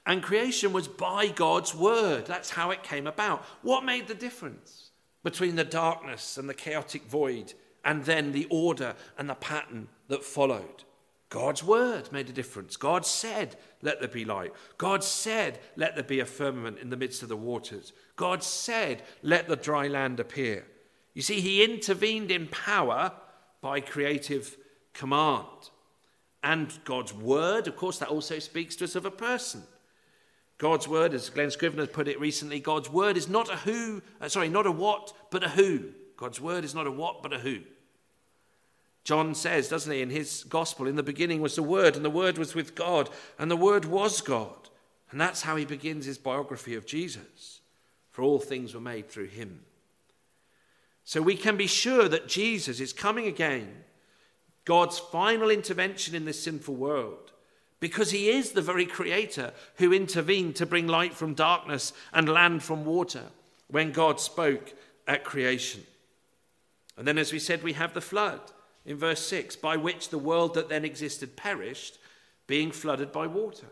And 0.06 0.24
creation 0.24 0.74
was 0.74 0.88
by 0.88 1.28
God's 1.28 1.76
word. 1.76 2.26
That's 2.26 2.50
how 2.50 2.72
it 2.72 2.84
came 2.84 3.08
about. 3.08 3.44
What 3.62 3.84
made 3.84 4.08
the 4.08 4.16
difference 4.16 4.92
between 5.24 5.56
the 5.56 5.64
darkness 5.64 6.38
and 6.38 6.50
the 6.50 6.54
chaotic 6.54 7.04
void 7.04 7.54
and 7.84 8.04
then 8.06 8.32
the 8.32 8.48
order 8.50 8.96
and 9.18 9.30
the 9.30 9.36
pattern 9.36 9.88
that 10.08 10.24
followed? 10.24 10.84
God's 11.30 11.64
word 11.64 12.12
made 12.12 12.28
a 12.28 12.34
difference. 12.34 12.76
God 12.76 13.06
said, 13.06 13.56
Let 13.84 14.00
there 14.00 14.10
be 14.10 14.26
light. 14.26 14.52
God 14.80 15.04
said, 15.04 15.60
Let 15.76 15.94
there 15.94 16.04
be 16.04 16.20
a 16.20 16.26
firmament 16.26 16.80
in 16.80 16.90
the 16.90 16.98
midst 16.98 17.22
of 17.22 17.30
the 17.30 17.38
waters. 17.38 17.94
God 18.16 18.44
said, 18.44 19.04
Let 19.22 19.48
the 19.48 19.56
dry 19.56 19.88
land 19.88 20.20
appear. 20.20 20.66
You 21.14 21.22
see, 21.22 21.40
he 21.40 21.64
intervened 21.64 22.32
in 22.32 22.48
power 22.48 23.12
by 23.62 23.80
creative 23.80 24.58
command. 24.94 25.46
And 26.42 26.74
God's 26.84 27.14
word, 27.14 27.68
of 27.68 27.76
course, 27.76 28.00
that 28.00 28.10
also 28.10 28.40
speaks 28.40 28.76
to 28.78 28.86
us 28.86 28.96
of 28.96 29.06
a 29.06 29.12
person. 29.12 29.64
God's 30.60 30.88
word, 30.88 31.14
as 31.14 31.30
Glen 31.30 31.50
Scrivener 31.50 31.88
put 31.88 32.08
it 32.08 32.20
recently, 32.20 32.60
God's 32.60 32.90
word 32.90 33.18
is 33.18 33.28
not 33.28 33.52
a 33.52 33.56
who, 33.56 34.04
uh, 34.22 34.30
sorry, 34.30 34.50
not 34.50 34.68
a 34.68 34.72
what, 34.72 35.14
but 35.32 35.44
a 35.44 35.50
who. 35.50 35.86
God's 36.18 36.40
word 36.40 36.64
is 36.64 36.76
not 36.76 36.86
a 36.86 36.92
what, 36.92 37.24
but 37.24 37.34
a 37.34 37.40
who. 37.40 37.62
John 39.06 39.34
says, 39.34 39.70
doesn't 39.70 39.92
he, 39.92 40.02
in 40.02 40.10
his 40.10 40.44
gospel, 40.44 40.86
in 40.86 40.98
the 40.98 41.02
beginning 41.02 41.42
was 41.42 41.56
the 41.56 41.64
Word, 41.64 41.96
and 41.96 42.06
the 42.06 42.10
Word 42.10 42.38
was 42.38 42.54
with 42.54 42.76
God, 42.76 43.10
and 43.40 43.50
the 43.50 43.56
Word 43.56 43.86
was 43.86 44.22
God. 44.22 44.70
And 45.12 45.20
that's 45.20 45.42
how 45.42 45.56
he 45.56 45.66
begins 45.66 46.06
his 46.06 46.18
biography 46.18 46.76
of 46.76 46.86
Jesus. 46.86 47.62
For 48.12 48.22
all 48.22 48.38
things 48.38 48.76
were 48.76 48.82
made 48.82 49.10
through 49.10 49.28
him. 49.28 49.62
So 51.06 51.22
we 51.22 51.36
can 51.36 51.58
be 51.58 51.66
sure 51.66 52.08
that 52.08 52.28
Jesus 52.28 52.80
is 52.80 52.94
coming 52.94 53.26
again, 53.26 53.84
God's 54.66 55.00
final 55.00 55.50
intervention 55.50 56.14
in 56.14 56.26
this 56.26 56.44
sinful 56.44 56.76
world, 56.76 57.32
because 57.80 58.12
he 58.12 58.30
is 58.30 58.52
the 58.52 58.62
very 58.62 58.86
creator 58.86 59.54
who 59.76 59.94
intervened 59.94 60.56
to 60.58 60.66
bring 60.66 60.88
light 60.88 61.14
from 61.14 61.34
darkness 61.34 61.94
and 62.14 62.28
land 62.28 62.62
from 62.64 62.86
water 62.86 63.24
when 63.68 63.92
God 63.92 64.20
spoke 64.20 64.74
at 65.08 65.24
creation. 65.24 65.84
And 66.98 67.08
then, 67.08 67.18
as 67.18 67.32
we 67.32 67.40
said, 67.40 67.64
we 67.64 67.74
have 67.74 67.94
the 67.94 68.02
flood 68.02 68.42
in 68.86 68.98
verse 68.98 69.26
6, 69.28 69.56
by 69.56 69.78
which 69.78 70.10
the 70.10 70.18
world 70.18 70.54
that 70.56 70.70
then 70.70 70.84
existed 70.84 71.36
perished, 71.36 71.98
being 72.48 72.72
flooded 72.72 73.12
by 73.12 73.28
water. 73.28 73.68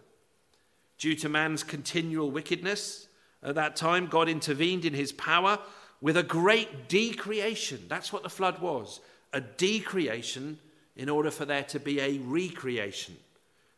Due 0.97 1.15
to 1.15 1.29
man's 1.29 1.63
continual 1.63 2.31
wickedness, 2.31 3.07
at 3.43 3.55
that 3.55 3.75
time, 3.75 4.07
God 4.07 4.29
intervened 4.29 4.85
in 4.85 4.93
his 4.93 5.11
power 5.11 5.59
with 6.01 6.17
a 6.17 6.23
great 6.23 6.87
decreation. 6.87 7.85
That's 7.87 8.13
what 8.13 8.23
the 8.23 8.29
flood 8.29 8.59
was 8.59 9.01
a 9.33 9.41
decreation 9.41 10.57
in 10.95 11.09
order 11.09 11.29
for 11.29 11.45
there 11.45 11.63
to 11.63 11.79
be 11.79 11.99
a 11.99 12.17
recreation. 12.19 13.15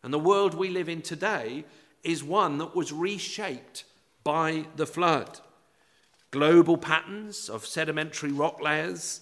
And 0.04 0.14
the 0.14 0.20
world 0.20 0.54
we 0.54 0.70
live 0.70 0.90
in 0.90 1.02
today 1.02 1.66
is 2.04 2.24
one 2.24 2.58
that 2.60 2.76
was 2.76 2.94
reshaped 2.94 3.84
by 4.24 4.66
the 4.76 4.86
flood. 4.86 5.40
Global 6.32 6.78
patterns 6.78 7.50
of 7.50 7.66
sedimentary 7.66 8.32
rock 8.32 8.62
layers 8.62 9.22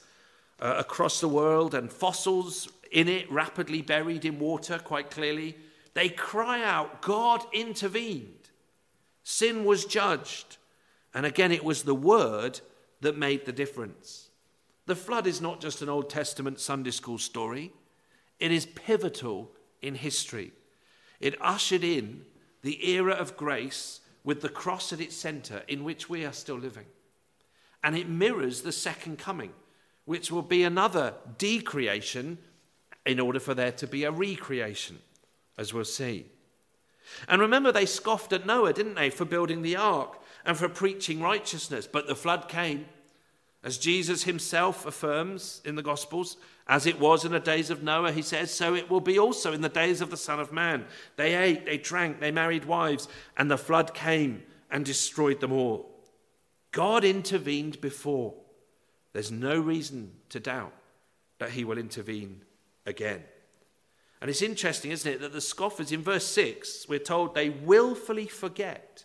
uh, 0.60 0.76
across 0.78 1.20
the 1.20 1.28
world 1.28 1.74
and 1.74 1.92
fossils 1.92 2.68
in 2.92 3.08
it 3.08 3.32
rapidly 3.32 3.82
buried 3.82 4.26
in 4.26 4.40
water, 4.40 4.80
quite 4.80 5.12
clearly. 5.12 5.58
They 5.94 6.10
cry 6.10 6.64
out, 6.64 7.02
God 7.02 7.44
intervened. 7.54 8.50
Sin 9.24 9.66
was 9.66 9.86
judged. 9.86 10.58
And 11.14 11.26
again, 11.26 11.52
it 11.52 11.64
was 11.64 11.84
the 11.84 11.96
word 11.96 12.60
that 13.02 13.18
made 13.18 13.46
the 13.46 13.52
difference. 13.52 14.30
The 14.86 14.96
flood 14.96 15.28
is 15.28 15.42
not 15.42 15.60
just 15.60 15.82
an 15.82 15.90
Old 15.90 16.10
Testament 16.10 16.60
Sunday 16.60 16.92
school 16.92 17.18
story, 17.18 17.74
it 18.40 18.52
is 18.52 18.66
pivotal 18.68 19.52
in 19.82 19.96
history. 19.96 20.54
It 21.20 21.42
ushered 21.42 21.84
in 21.84 22.26
the 22.62 22.90
era 22.90 23.14
of 23.14 23.38
grace 23.38 24.02
with 24.24 24.42
the 24.42 24.50
cross 24.50 24.92
at 24.92 25.00
its 25.00 25.16
center, 25.16 25.64
in 25.68 25.84
which 25.84 26.10
we 26.10 26.26
are 26.26 26.34
still 26.34 26.58
living. 26.58 26.86
And 27.84 27.96
it 27.96 28.10
mirrors 28.10 28.62
the 28.62 28.72
second 28.72 29.18
coming, 29.18 29.54
which 30.06 30.32
will 30.32 30.42
be 30.42 30.64
another 30.64 31.14
decreation 31.38 32.38
in 33.06 33.20
order 33.20 33.40
for 33.40 33.54
there 33.54 33.72
to 33.72 33.88
be 33.88 34.04
a 34.04 34.12
recreation, 34.12 35.00
as 35.58 35.74
we'll 35.74 35.86
see. 35.86 36.26
And 37.28 37.42
remember, 37.42 37.72
they 37.72 37.86
scoffed 37.86 38.34
at 38.34 38.46
Noah, 38.46 38.74
didn't 38.74 38.96
they, 38.96 39.10
for 39.10 39.26
building 39.26 39.62
the 39.62 39.78
ark 39.78 40.22
and 40.46 40.58
for 40.58 40.68
preaching 40.68 41.22
righteousness. 41.22 41.88
But 41.88 42.08
the 42.08 42.16
flood 42.16 42.50
came, 42.50 42.86
as 43.68 43.78
Jesus 43.78 44.24
himself 44.24 44.86
affirms 44.86 45.62
in 45.66 45.76
the 45.76 45.84
Gospels, 45.84 46.38
as 46.68 46.86
it 46.86 47.02
was 47.02 47.26
in 47.26 47.34
the 47.34 47.40
days 47.42 47.70
of 47.70 47.84
Noah, 47.84 48.14
he 48.14 48.22
says, 48.22 48.50
so 48.50 48.74
it 48.74 48.90
will 48.90 49.02
be 49.02 49.20
also 49.20 49.52
in 49.52 49.60
the 49.60 49.68
days 49.68 50.00
of 50.00 50.10
the 50.10 50.16
Son 50.16 50.40
of 50.40 50.54
Man. 50.54 50.86
They 51.18 51.36
ate, 51.36 51.66
they 51.66 51.78
drank, 51.78 52.22
they 52.22 52.32
married 52.32 52.64
wives, 52.64 53.10
and 53.36 53.52
the 53.52 53.58
flood 53.58 53.94
came 53.94 54.44
and 54.72 54.86
destroyed 54.86 55.42
them 55.42 55.52
all. 55.52 55.86
God 56.72 57.04
intervened 57.04 57.82
before. 57.82 58.36
There's 59.12 59.32
no 59.32 59.60
reason 59.60 60.14
to 60.30 60.40
doubt 60.40 60.72
that 61.40 61.50
he 61.50 61.66
will 61.66 61.78
intervene 61.78 62.44
again. 62.86 63.22
And 64.22 64.30
it's 64.30 64.42
interesting, 64.42 64.92
isn't 64.92 65.12
it, 65.12 65.20
that 65.20 65.34
the 65.34 65.42
scoffers 65.42 65.92
in 65.92 66.04
verse 66.04 66.26
6, 66.28 66.88
we're 66.88 67.00
told 67.00 67.36
they 67.36 67.50
willfully 67.50 68.28
forget 68.28 69.04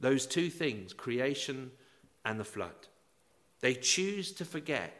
those 0.00 0.26
two 0.26 0.50
things 0.50 0.92
creation 0.92 1.70
and 2.26 2.38
the 2.38 2.44
flood. 2.44 2.89
They 3.60 3.74
choose 3.74 4.32
to 4.32 4.44
forget 4.44 4.94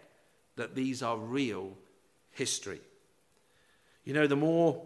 that 0.56 0.74
these 0.74 1.02
are 1.02 1.16
real 1.16 1.76
history. 2.30 2.80
You 4.04 4.14
know, 4.14 4.26
the 4.26 4.36
more 4.36 4.82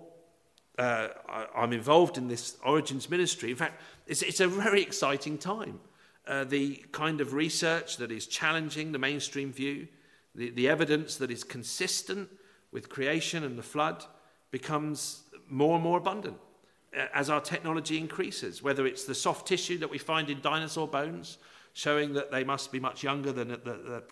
uh, 0.78 1.08
I'm 1.54 1.72
involved 1.72 2.18
in 2.18 2.28
this 2.28 2.56
Origins 2.64 3.08
ministry, 3.08 3.50
in 3.50 3.56
fact, 3.56 3.80
it's, 4.06 4.22
it's 4.22 4.40
a 4.40 4.48
very 4.48 4.82
exciting 4.82 5.38
time. 5.38 5.80
Uh, 6.26 6.44
the 6.44 6.82
kind 6.92 7.20
of 7.20 7.34
research 7.34 7.98
that 7.98 8.10
is 8.10 8.26
challenging 8.26 8.92
the 8.92 8.98
mainstream 8.98 9.52
view, 9.52 9.86
the, 10.34 10.50
the 10.50 10.68
evidence 10.68 11.16
that 11.16 11.30
is 11.30 11.44
consistent 11.44 12.28
with 12.72 12.88
creation 12.88 13.44
and 13.44 13.58
the 13.58 13.62
flood 13.62 14.04
becomes 14.50 15.22
more 15.48 15.74
and 15.74 15.84
more 15.84 15.98
abundant 15.98 16.38
as 17.12 17.30
our 17.30 17.40
technology 17.40 17.98
increases, 17.98 18.62
whether 18.62 18.86
it's 18.86 19.04
the 19.04 19.14
soft 19.14 19.46
tissue 19.46 19.78
that 19.78 19.90
we 19.90 19.98
find 19.98 20.30
in 20.30 20.40
dinosaur 20.40 20.86
bones, 20.86 21.38
showing 21.74 22.14
that 22.14 22.30
they 22.30 22.44
must 22.44 22.72
be 22.72 22.80
much 22.80 23.02
younger 23.02 23.32
than, 23.32 23.48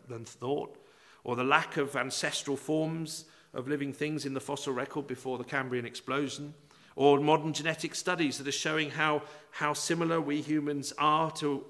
than 0.08 0.24
thought, 0.24 0.76
or 1.24 1.36
the 1.36 1.44
lack 1.44 1.76
of 1.76 1.96
ancestral 1.96 2.56
forms 2.56 3.24
of 3.54 3.68
living 3.68 3.92
things 3.92 4.26
in 4.26 4.34
the 4.34 4.40
fossil 4.40 4.72
record 4.72 5.06
before 5.06 5.38
the 5.38 5.44
Cambrian 5.44 5.86
explosion, 5.86 6.52
or 6.96 7.18
modern 7.20 7.52
genetic 7.52 7.94
studies 7.94 8.36
that 8.38 8.48
are 8.48 8.52
showing 8.52 8.90
how, 8.90 9.22
how 9.50 9.72
similar 9.72 10.20
we 10.20 10.42
humans 10.42 10.92
are 10.98 11.30
to 11.30 11.64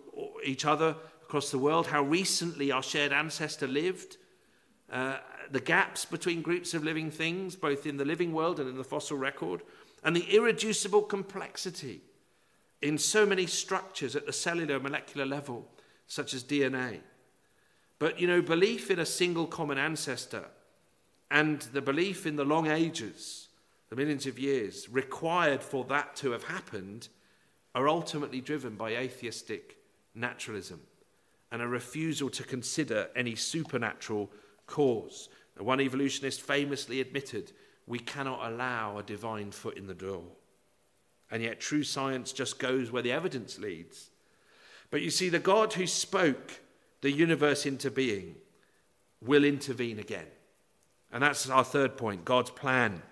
each 0.44 0.64
other 0.64 0.96
across 1.22 1.50
the 1.50 1.58
world, 1.58 1.86
how 1.86 2.02
recently 2.02 2.72
our 2.72 2.82
shared 2.82 3.12
ancestor 3.12 3.66
lived, 3.66 4.16
uh, 4.90 5.18
the 5.50 5.60
gaps 5.60 6.04
between 6.04 6.42
groups 6.42 6.74
of 6.74 6.84
living 6.84 7.10
things, 7.10 7.54
both 7.54 7.86
in 7.86 7.98
the 7.98 8.04
living 8.04 8.32
world 8.32 8.58
and 8.58 8.68
in 8.68 8.76
the 8.76 8.84
fossil 8.84 9.16
record, 9.16 9.62
and 10.04 10.16
the 10.16 10.34
irreducible 10.34 11.02
complexity 11.02 12.00
in 12.80 12.98
so 12.98 13.24
many 13.24 13.46
structures 13.46 14.16
at 14.16 14.26
the 14.26 14.32
cellular 14.32 14.80
molecular 14.80 15.24
level, 15.24 15.68
such 16.12 16.34
as 16.34 16.44
DNA. 16.44 17.00
But, 17.98 18.20
you 18.20 18.26
know, 18.26 18.42
belief 18.42 18.90
in 18.90 18.98
a 18.98 19.06
single 19.06 19.46
common 19.46 19.78
ancestor 19.78 20.44
and 21.30 21.62
the 21.72 21.80
belief 21.80 22.26
in 22.26 22.36
the 22.36 22.44
long 22.44 22.66
ages, 22.66 23.48
the 23.88 23.96
millions 23.96 24.26
of 24.26 24.38
years 24.38 24.90
required 24.90 25.62
for 25.62 25.84
that 25.84 26.14
to 26.16 26.32
have 26.32 26.44
happened, 26.44 27.08
are 27.74 27.88
ultimately 27.88 28.42
driven 28.42 28.74
by 28.74 28.90
atheistic 28.90 29.78
naturalism 30.14 30.80
and 31.50 31.62
a 31.62 31.66
refusal 31.66 32.28
to 32.28 32.42
consider 32.42 33.08
any 33.16 33.34
supernatural 33.34 34.30
cause. 34.66 35.30
One 35.56 35.80
evolutionist 35.80 36.42
famously 36.42 37.00
admitted 37.00 37.52
we 37.86 37.98
cannot 37.98 38.52
allow 38.52 38.98
a 38.98 39.02
divine 39.02 39.50
foot 39.50 39.78
in 39.78 39.86
the 39.86 39.94
door. 39.94 40.24
And 41.30 41.42
yet, 41.42 41.58
true 41.58 41.82
science 41.82 42.34
just 42.34 42.58
goes 42.58 42.92
where 42.92 43.02
the 43.02 43.12
evidence 43.12 43.58
leads. 43.58 44.10
But 44.92 45.00
you 45.00 45.10
see, 45.10 45.30
the 45.30 45.40
God 45.40 45.72
who 45.72 45.86
spoke 45.86 46.60
the 47.00 47.10
universe 47.10 47.66
into 47.66 47.90
being 47.90 48.36
will 49.22 49.42
intervene 49.42 49.98
again. 49.98 50.26
And 51.10 51.22
that's 51.22 51.48
our 51.48 51.64
third 51.64 51.96
point 51.96 52.24
God's 52.24 52.50
plan 52.50 53.02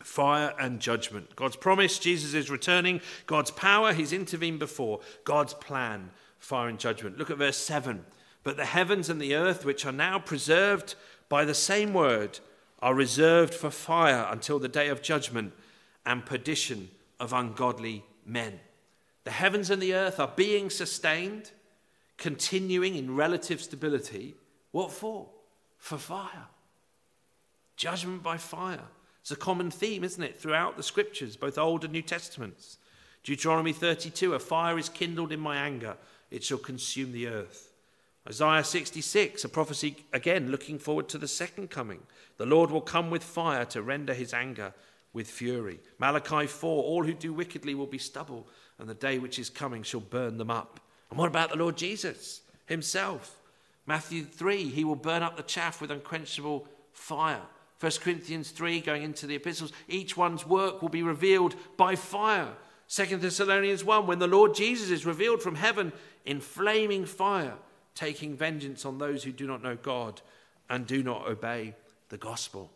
fire 0.00 0.54
and 0.60 0.78
judgment. 0.78 1.34
God's 1.34 1.56
promise, 1.56 1.98
Jesus 1.98 2.34
is 2.34 2.50
returning. 2.50 3.00
God's 3.26 3.50
power, 3.50 3.92
he's 3.92 4.12
intervened 4.12 4.60
before. 4.60 5.00
God's 5.24 5.54
plan, 5.54 6.10
fire 6.38 6.68
and 6.68 6.78
judgment. 6.78 7.18
Look 7.18 7.30
at 7.30 7.38
verse 7.38 7.56
7. 7.56 8.04
But 8.44 8.56
the 8.56 8.64
heavens 8.64 9.10
and 9.10 9.20
the 9.20 9.34
earth, 9.34 9.64
which 9.64 9.84
are 9.84 9.92
now 9.92 10.20
preserved 10.20 10.94
by 11.28 11.44
the 11.44 11.54
same 11.54 11.92
word, 11.94 12.38
are 12.80 12.94
reserved 12.94 13.54
for 13.54 13.70
fire 13.70 14.28
until 14.30 14.60
the 14.60 14.68
day 14.68 14.88
of 14.88 15.02
judgment 15.02 15.52
and 16.06 16.24
perdition 16.24 16.90
of 17.18 17.32
ungodly 17.32 18.04
men. 18.24 18.60
The 19.28 19.34
heavens 19.34 19.68
and 19.68 19.82
the 19.82 19.92
earth 19.92 20.18
are 20.20 20.32
being 20.36 20.70
sustained, 20.70 21.50
continuing 22.16 22.94
in 22.94 23.14
relative 23.14 23.60
stability. 23.60 24.36
What 24.70 24.90
for? 24.90 25.28
For 25.76 25.98
fire. 25.98 26.46
Judgment 27.76 28.22
by 28.22 28.38
fire. 28.38 28.86
It's 29.20 29.30
a 29.30 29.36
common 29.36 29.70
theme, 29.70 30.02
isn't 30.02 30.22
it, 30.22 30.38
throughout 30.38 30.78
the 30.78 30.82
scriptures, 30.82 31.36
both 31.36 31.58
Old 31.58 31.84
and 31.84 31.92
New 31.92 32.00
Testaments. 32.00 32.78
Deuteronomy 33.22 33.74
32 33.74 34.32
A 34.32 34.38
fire 34.38 34.78
is 34.78 34.88
kindled 34.88 35.30
in 35.30 35.40
my 35.40 35.56
anger, 35.56 35.98
it 36.30 36.42
shall 36.42 36.56
consume 36.56 37.12
the 37.12 37.26
earth. 37.26 37.74
Isaiah 38.26 38.64
66, 38.64 39.44
a 39.44 39.48
prophecy 39.50 40.06
again 40.14 40.50
looking 40.50 40.78
forward 40.78 41.10
to 41.10 41.18
the 41.18 41.28
second 41.28 41.68
coming. 41.68 42.00
The 42.38 42.46
Lord 42.46 42.70
will 42.70 42.80
come 42.80 43.10
with 43.10 43.22
fire 43.22 43.66
to 43.66 43.82
render 43.82 44.14
his 44.14 44.32
anger 44.32 44.72
with 45.12 45.28
fury. 45.28 45.80
Malachi 45.98 46.46
4, 46.46 46.82
all 46.82 47.04
who 47.04 47.12
do 47.12 47.34
wickedly 47.34 47.74
will 47.74 47.86
be 47.86 47.98
stubble, 47.98 48.46
and 48.78 48.88
the 48.88 48.94
day 48.94 49.18
which 49.18 49.38
is 49.38 49.50
coming 49.50 49.82
shall 49.82 50.00
burn 50.00 50.38
them 50.38 50.50
up. 50.50 50.80
And 51.10 51.18
what 51.18 51.28
about 51.28 51.50
the 51.50 51.56
Lord 51.56 51.76
Jesus 51.76 52.42
himself? 52.66 53.40
Matthew 53.86 54.24
3, 54.24 54.68
he 54.68 54.84
will 54.84 54.96
burn 54.96 55.22
up 55.22 55.36
the 55.36 55.42
chaff 55.42 55.80
with 55.80 55.90
unquenchable 55.90 56.68
fire. 56.92 57.42
1 57.80 57.92
Corinthians 58.00 58.50
3, 58.50 58.80
going 58.80 59.02
into 59.02 59.26
the 59.26 59.36
epistles, 59.36 59.72
each 59.88 60.16
one's 60.16 60.46
work 60.46 60.82
will 60.82 60.88
be 60.88 61.02
revealed 61.02 61.54
by 61.76 61.96
fire. 61.96 62.48
2 62.88 63.16
Thessalonians 63.16 63.84
1, 63.84 64.06
when 64.06 64.18
the 64.18 64.26
Lord 64.26 64.54
Jesus 64.54 64.90
is 64.90 65.06
revealed 65.06 65.42
from 65.42 65.54
heaven 65.54 65.92
in 66.24 66.40
flaming 66.40 67.06
fire 67.06 67.54
taking 67.94 68.36
vengeance 68.36 68.84
on 68.84 68.98
those 68.98 69.24
who 69.24 69.32
do 69.32 69.46
not 69.46 69.62
know 69.62 69.74
God 69.74 70.20
and 70.70 70.86
do 70.86 71.02
not 71.02 71.26
obey 71.26 71.74
the 72.10 72.16
gospel. 72.16 72.70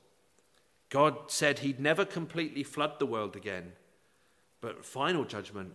God 0.90 1.16
said 1.28 1.60
he'd 1.60 1.78
never 1.78 2.04
completely 2.04 2.64
flood 2.64 2.98
the 2.98 3.06
world 3.06 3.36
again, 3.36 3.72
but 4.60 4.84
final 4.84 5.24
judgment 5.24 5.72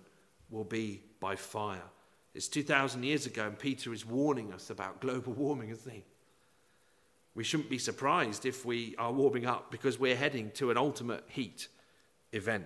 will 0.50 0.63
be 0.63 1.01
by 1.20 1.36
fire. 1.36 1.84
It's 2.34 2.48
2,000 2.48 3.04
years 3.04 3.25
ago, 3.25 3.46
and 3.46 3.58
Peter 3.58 3.94
is 3.94 4.06
warning 4.06 4.54
us 4.54 4.70
about 4.70 5.01
global 5.01 5.34
warming, 5.38 5.70
isn't 5.70 5.92
he? 5.92 6.04
We 7.36 7.44
shouldn't 7.44 7.70
be 7.70 7.77
surprised 7.77 8.46
if 8.46 8.66
we 8.66 8.96
are 8.98 9.12
warming 9.12 9.46
up 9.46 9.70
because 9.70 10.00
we're 10.00 10.16
heading 10.16 10.51
to 10.56 10.72
an 10.72 10.77
ultimate 10.77 11.24
heat 11.27 11.68
event. 12.32 12.66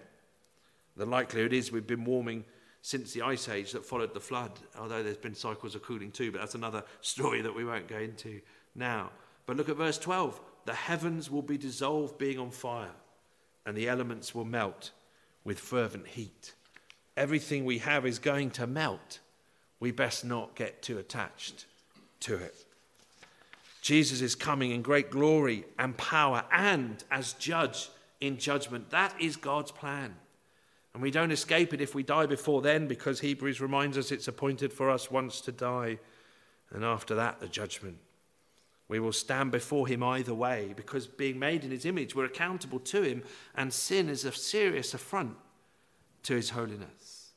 The 0.96 1.06
likelihood 1.06 1.54
is 1.54 1.72
we've 1.72 1.88
been 1.88 2.06
warming 2.06 2.46
since 2.82 3.14
the 3.14 3.22
ice 3.22 3.48
age 3.48 3.72
that 3.74 3.86
followed 3.86 4.14
the 4.14 4.20
flood, 4.20 4.52
although 4.80 5.04
there's 5.04 5.18
been 5.18 5.36
cycles 5.36 5.76
of 5.76 5.84
cooling 5.84 6.12
too, 6.12 6.32
but 6.32 6.40
that's 6.40 6.56
another 6.56 6.84
story 7.02 7.42
that 7.42 7.54
we 7.54 7.66
won't 7.66 7.88
go 7.88 7.98
into 7.98 8.42
now. 8.76 9.12
But 9.46 9.58
look 9.58 9.70
at 9.70 9.78
verse 9.78 9.98
12 9.98 10.40
the 10.66 10.74
heavens 10.74 11.32
will 11.32 11.42
be 11.42 11.58
dissolved, 11.58 12.18
being 12.18 12.38
on 12.38 12.52
fire, 12.52 12.94
and 13.66 13.76
the 13.76 13.90
elements 13.90 14.36
will 14.36 14.46
melt 14.46 14.92
with 15.44 15.60
fervent 15.60 16.08
heat. 16.08 16.54
Everything 17.18 17.66
we 17.66 17.80
have 17.80 18.06
is 18.06 18.20
going 18.20 18.52
to 18.52 18.68
melt. 18.68 19.20
We 19.80 19.92
best 19.92 20.24
not 20.24 20.56
get 20.56 20.82
too 20.82 20.98
attached 20.98 21.66
to 22.22 22.36
it. 22.36 22.66
Jesus 23.82 24.22
is 24.22 24.36
coming 24.36 24.72
in 24.72 24.82
great 24.84 25.10
glory 25.10 25.66
and 25.80 25.98
power 25.98 26.46
and 26.52 27.04
as 27.10 27.34
judge 27.34 27.90
in 28.22 28.38
judgment. 28.38 28.92
That 28.92 29.14
is 29.20 29.36
God's 29.36 29.72
plan. 29.72 30.16
And 30.94 31.02
we 31.02 31.10
don't 31.10 31.32
escape 31.32 31.74
it 31.74 31.82
if 31.82 31.96
we 31.96 32.04
die 32.04 32.26
before 32.26 32.62
then, 32.62 32.88
because 32.88 33.20
Hebrews 33.20 33.62
reminds 33.62 33.98
us 33.98 34.12
it's 34.12 34.28
appointed 34.28 34.72
for 34.72 34.90
us 34.90 35.10
once 35.10 35.42
to 35.42 35.52
die, 35.52 35.98
and 36.70 36.84
after 36.84 37.16
that, 37.16 37.40
the 37.40 37.48
judgment. 37.48 37.98
We 38.88 39.00
will 39.00 39.14
stand 39.14 39.52
before 39.52 39.88
him 39.88 40.04
either 40.04 40.34
way, 40.34 40.74
because 40.76 41.08
being 41.08 41.40
made 41.40 41.64
in 41.64 41.72
his 41.72 41.86
image, 41.86 42.14
we're 42.14 42.26
accountable 42.26 42.80
to 42.80 43.04
him, 43.04 43.24
and 43.56 43.72
sin 43.72 44.10
is 44.10 44.26
a 44.26 44.34
serious 44.34 44.94
affront 44.94 45.38
to 46.24 46.36
his 46.36 46.52
holiness. 46.52 47.32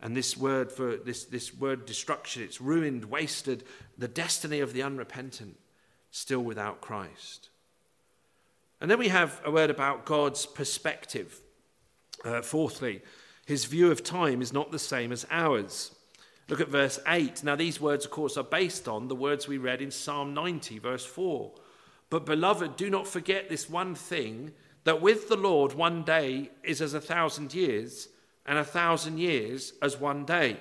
And 0.00 0.16
this 0.16 0.36
word 0.36 0.72
for 0.72 0.96
this, 0.96 1.24
this 1.24 1.54
word 1.54 1.86
destruction, 1.86 2.42
it's 2.42 2.60
ruined, 2.60 3.04
wasted 3.04 3.64
the 3.96 4.08
destiny 4.08 4.60
of 4.60 4.72
the 4.72 4.82
unrepentant, 4.82 5.58
still 6.10 6.40
without 6.40 6.80
Christ. 6.80 7.50
And 8.80 8.90
then 8.90 8.98
we 8.98 9.08
have 9.08 9.40
a 9.44 9.50
word 9.50 9.70
about 9.70 10.04
God's 10.04 10.44
perspective. 10.44 11.38
Uh, 12.24 12.42
fourthly, 12.42 13.00
his 13.46 13.64
view 13.64 13.92
of 13.92 14.02
time 14.02 14.42
is 14.42 14.52
not 14.52 14.72
the 14.72 14.78
same 14.78 15.12
as 15.12 15.24
ours. 15.30 15.94
Look 16.48 16.60
at 16.60 16.68
verse 16.68 16.98
8. 17.06 17.44
Now, 17.44 17.54
these 17.54 17.80
words, 17.80 18.04
of 18.04 18.10
course, 18.10 18.36
are 18.36 18.44
based 18.44 18.88
on 18.88 19.06
the 19.06 19.14
words 19.14 19.46
we 19.46 19.58
read 19.58 19.80
in 19.80 19.92
Psalm 19.92 20.34
90, 20.34 20.80
verse 20.80 21.06
4. 21.06 21.52
But, 22.10 22.26
beloved, 22.26 22.76
do 22.76 22.90
not 22.90 23.06
forget 23.06 23.48
this 23.48 23.70
one 23.70 23.94
thing 23.94 24.52
that 24.84 25.00
with 25.00 25.28
the 25.28 25.36
Lord, 25.36 25.74
one 25.74 26.02
day 26.02 26.50
is 26.62 26.80
as 26.80 26.94
a 26.94 27.00
thousand 27.00 27.54
years, 27.54 28.08
and 28.46 28.58
a 28.58 28.64
thousand 28.64 29.18
years 29.18 29.72
as 29.80 30.00
one 30.00 30.24
day. 30.24 30.58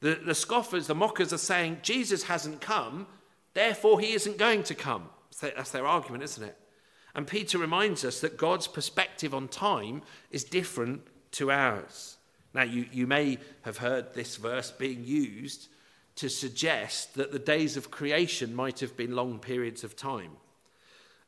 The, 0.00 0.14
the 0.14 0.34
scoffers, 0.34 0.86
the 0.86 0.94
mockers 0.94 1.32
are 1.32 1.38
saying, 1.38 1.78
Jesus 1.82 2.24
hasn't 2.24 2.60
come, 2.60 3.06
therefore 3.54 4.00
he 4.00 4.12
isn't 4.12 4.38
going 4.38 4.62
to 4.64 4.74
come. 4.74 5.10
That's 5.40 5.70
their 5.70 5.86
argument, 5.86 6.22
isn't 6.24 6.44
it? 6.44 6.56
And 7.14 7.26
Peter 7.26 7.58
reminds 7.58 8.04
us 8.04 8.20
that 8.20 8.36
God's 8.36 8.68
perspective 8.68 9.34
on 9.34 9.48
time 9.48 10.02
is 10.30 10.44
different 10.44 11.02
to 11.32 11.50
ours. 11.50 12.16
Now, 12.54 12.62
you, 12.62 12.86
you 12.92 13.06
may 13.06 13.38
have 13.62 13.78
heard 13.78 14.14
this 14.14 14.36
verse 14.36 14.70
being 14.70 15.04
used 15.04 15.68
to 16.16 16.28
suggest 16.28 17.14
that 17.14 17.32
the 17.32 17.38
days 17.38 17.76
of 17.76 17.90
creation 17.90 18.54
might 18.54 18.80
have 18.80 18.96
been 18.96 19.14
long 19.14 19.38
periods 19.38 19.84
of 19.84 19.96
time. 19.96 20.32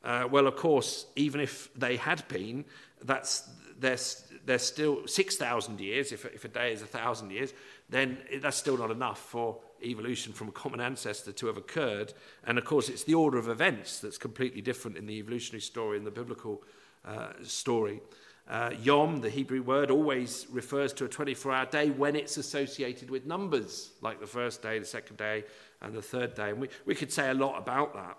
Uh, 0.03 0.27
well, 0.29 0.47
of 0.47 0.55
course, 0.55 1.05
even 1.15 1.39
if 1.39 1.69
they 1.75 1.95
had 1.95 2.27
been, 2.27 2.65
that's, 3.03 3.47
there's, 3.79 4.23
there's 4.45 4.63
still 4.63 5.05
6,000 5.05 5.79
years. 5.79 6.11
If, 6.11 6.25
if 6.25 6.45
a 6.45 6.47
day 6.47 6.73
is 6.73 6.81
1,000 6.81 7.31
years, 7.31 7.53
then 7.89 8.17
that's 8.41 8.57
still 8.57 8.77
not 8.77 8.91
enough 8.91 9.19
for 9.19 9.59
evolution 9.83 10.33
from 10.33 10.47
a 10.47 10.51
common 10.51 10.79
ancestor 10.79 11.31
to 11.31 11.47
have 11.47 11.57
occurred. 11.57 12.13
And 12.45 12.57
of 12.57 12.65
course, 12.65 12.89
it's 12.89 13.03
the 13.03 13.13
order 13.13 13.37
of 13.37 13.47
events 13.47 13.99
that's 13.99 14.17
completely 14.17 14.61
different 14.61 14.97
in 14.97 15.05
the 15.05 15.17
evolutionary 15.19 15.61
story 15.61 15.97
and 15.97 16.05
the 16.05 16.11
biblical 16.11 16.63
uh, 17.05 17.33
story. 17.43 18.01
Uh, 18.49 18.71
Yom, 18.81 19.21
the 19.21 19.29
Hebrew 19.29 19.61
word, 19.61 19.91
always 19.91 20.47
refers 20.51 20.93
to 20.93 21.05
a 21.05 21.07
24 21.07 21.51
hour 21.51 21.65
day 21.67 21.89
when 21.89 22.15
it's 22.15 22.37
associated 22.37 23.09
with 23.09 23.25
numbers, 23.25 23.91
like 24.01 24.19
the 24.19 24.27
first 24.27 24.61
day, 24.61 24.79
the 24.79 24.85
second 24.85 25.17
day, 25.17 25.43
and 25.81 25.93
the 25.93 26.01
third 26.01 26.33
day. 26.35 26.49
And 26.49 26.59
we, 26.59 26.69
we 26.85 26.95
could 26.95 27.11
say 27.11 27.29
a 27.29 27.33
lot 27.33 27.57
about 27.57 27.93
that. 27.93 28.17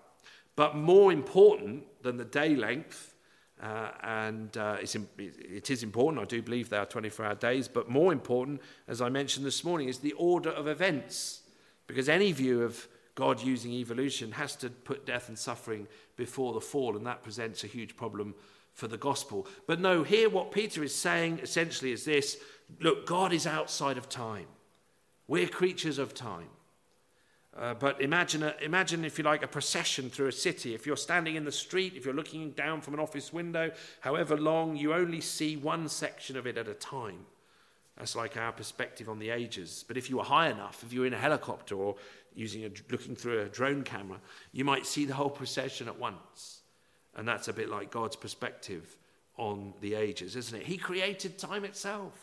But 0.57 0.77
more 0.77 1.13
important 1.13 1.85
than 2.03 2.17
the 2.17 2.25
day 2.25 2.55
length, 2.55 3.15
uh, 3.63 3.91
and 4.03 4.57
uh, 4.57 4.77
it's, 4.81 4.97
it 5.19 5.71
is 5.71 5.83
important, 5.83 6.23
I 6.23 6.27
do 6.27 6.43
believe 6.43 6.69
there 6.69 6.81
are 6.81 6.87
24 6.87 7.27
hour 7.27 7.35
days, 7.35 7.69
but 7.69 7.89
more 7.89 8.13
important, 8.13 8.61
as 8.89 9.01
I 9.01 9.09
mentioned 9.09 9.47
this 9.47 9.63
morning, 9.65 9.89
is 9.89 9.99
the 9.99 10.13
order 10.13 10.51
of 10.51 10.67
events. 10.67 11.43
Because 11.87 12.09
any 12.09 12.33
view 12.33 12.63
of 12.63 12.89
God 13.15 13.41
using 13.41 13.73
evolution 13.73 14.33
has 14.33 14.57
to 14.57 14.71
put 14.71 15.07
death 15.07 15.29
and 15.29 15.39
suffering 15.39 15.87
before 16.17 16.53
the 16.53 16.61
fall, 16.61 16.97
and 16.97 17.07
that 17.07 17.23
presents 17.23 17.63
a 17.63 17.69
huge 17.69 17.97
problem 17.97 18.35
for 18.73 18.89
the 18.89 18.97
gospel. 18.97 19.47
But 19.67 19.81
no, 19.81 20.03
here 20.03 20.31
what 20.31 20.51
Peter 20.51 20.83
is 20.83 20.95
saying 20.95 21.41
essentially 21.43 21.93
is 21.93 22.05
this 22.05 22.39
look, 22.81 23.07
God 23.07 23.33
is 23.33 23.47
outside 23.47 23.99
of 23.99 24.09
time. 24.09 24.47
We're 25.29 25.49
creatures 25.49 25.99
of 25.99 26.15
time. 26.15 26.49
Uh, 27.55 27.75
but 27.75 28.01
imagine, 28.01 28.43
a, 28.43 28.55
imagine, 28.63 29.05
if 29.05 29.19
you 29.19 29.25
like, 29.25 29.43
a 29.43 29.49
procession 29.49 30.09
through 30.09 30.29
a 30.29 30.33
city. 30.33 30.75
If 30.75 30.87
you're 30.87 30.97
standing 30.97 31.37
in 31.37 31.45
the 31.45 31.53
street, 31.53 31.95
if 31.95 32.05
you're 32.05 32.15
looking 32.15 32.53
down 32.53 32.81
from 32.81 32.95
an 32.95 33.01
office 33.01 33.33
window, 33.33 33.71
however 34.01 34.39
long, 34.39 34.77
you 34.77 34.95
only 34.95 35.21
see 35.21 35.57
one 35.57 35.89
section 35.89 36.37
of 36.37 36.47
it 36.47 36.57
at 36.57 36.67
a 36.67 36.75
time. 36.75 37.27
That's 37.99 38.17
like 38.17 38.39
our 38.39 38.53
perspective 38.53 39.11
on 39.11 39.19
the 39.19 39.31
ages. 39.31 39.85
But 39.87 39.99
if 39.99 40.09
you 40.09 40.17
were 40.17 40.25
high 40.25 40.49
enough, 40.49 40.83
if 40.83 40.95
you 40.95 41.01
were 41.01 41.07
in 41.07 41.13
a 41.13 41.19
helicopter 41.19 41.75
or 41.75 41.97
using 42.35 42.65
a, 42.65 42.71
looking 42.91 43.15
through 43.15 43.41
a 43.41 43.49
drone 43.49 43.83
camera, 43.83 44.19
you 44.53 44.65
might 44.65 44.87
see 44.87 45.05
the 45.05 45.15
whole 45.15 45.31
procession 45.31 45.89
at 45.89 45.99
once. 45.99 46.63
And 47.15 47.29
that's 47.29 47.49
a 47.49 47.53
bit 47.53 47.69
like 47.69 47.91
God's 47.91 48.17
perspective 48.17 48.97
on 49.37 49.75
the 49.83 49.95
ages, 49.95 50.37
isn't 50.37 50.59
it? 50.59 50.67
He 50.67 50.79
created 50.79 51.39
time 51.39 51.65
itself. 51.65 52.15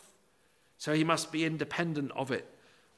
So 0.78 0.94
he 0.94 1.04
must 1.04 1.32
be 1.32 1.46
independent 1.46 2.12
of 2.16 2.32
it, 2.32 2.48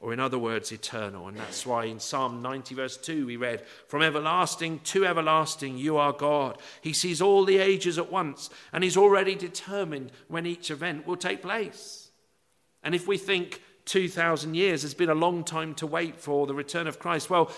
or 0.02 0.12
in 0.12 0.18
other 0.18 0.38
words, 0.38 0.72
eternal. 0.72 1.28
And 1.28 1.36
that's 1.36 1.64
why 1.64 1.84
in 1.84 2.00
Psalm 2.00 2.42
90, 2.42 2.74
verse 2.74 2.96
2, 2.96 3.24
we 3.24 3.36
read, 3.36 3.64
From 3.86 4.02
everlasting 4.02 4.80
to 4.80 5.06
everlasting, 5.06 5.78
you 5.78 5.96
are 5.96 6.12
God. 6.12 6.58
He 6.80 6.92
sees 6.92 7.22
all 7.22 7.44
the 7.44 7.58
ages 7.58 7.98
at 7.98 8.10
once, 8.10 8.50
and 8.72 8.82
he's 8.82 8.96
already 8.96 9.36
determined 9.36 10.10
when 10.26 10.44
each 10.44 10.72
event 10.72 11.06
will 11.06 11.16
take 11.16 11.40
place. 11.40 12.10
And 12.82 12.96
if 12.96 13.06
we 13.06 13.16
think 13.16 13.62
2,000 13.84 14.54
years 14.54 14.82
has 14.82 14.92
been 14.92 15.08
a 15.08 15.14
long 15.14 15.44
time 15.44 15.72
to 15.76 15.86
wait 15.86 16.18
for 16.18 16.48
the 16.48 16.54
return 16.54 16.88
of 16.88 16.98
Christ, 16.98 17.30
well, 17.30 17.52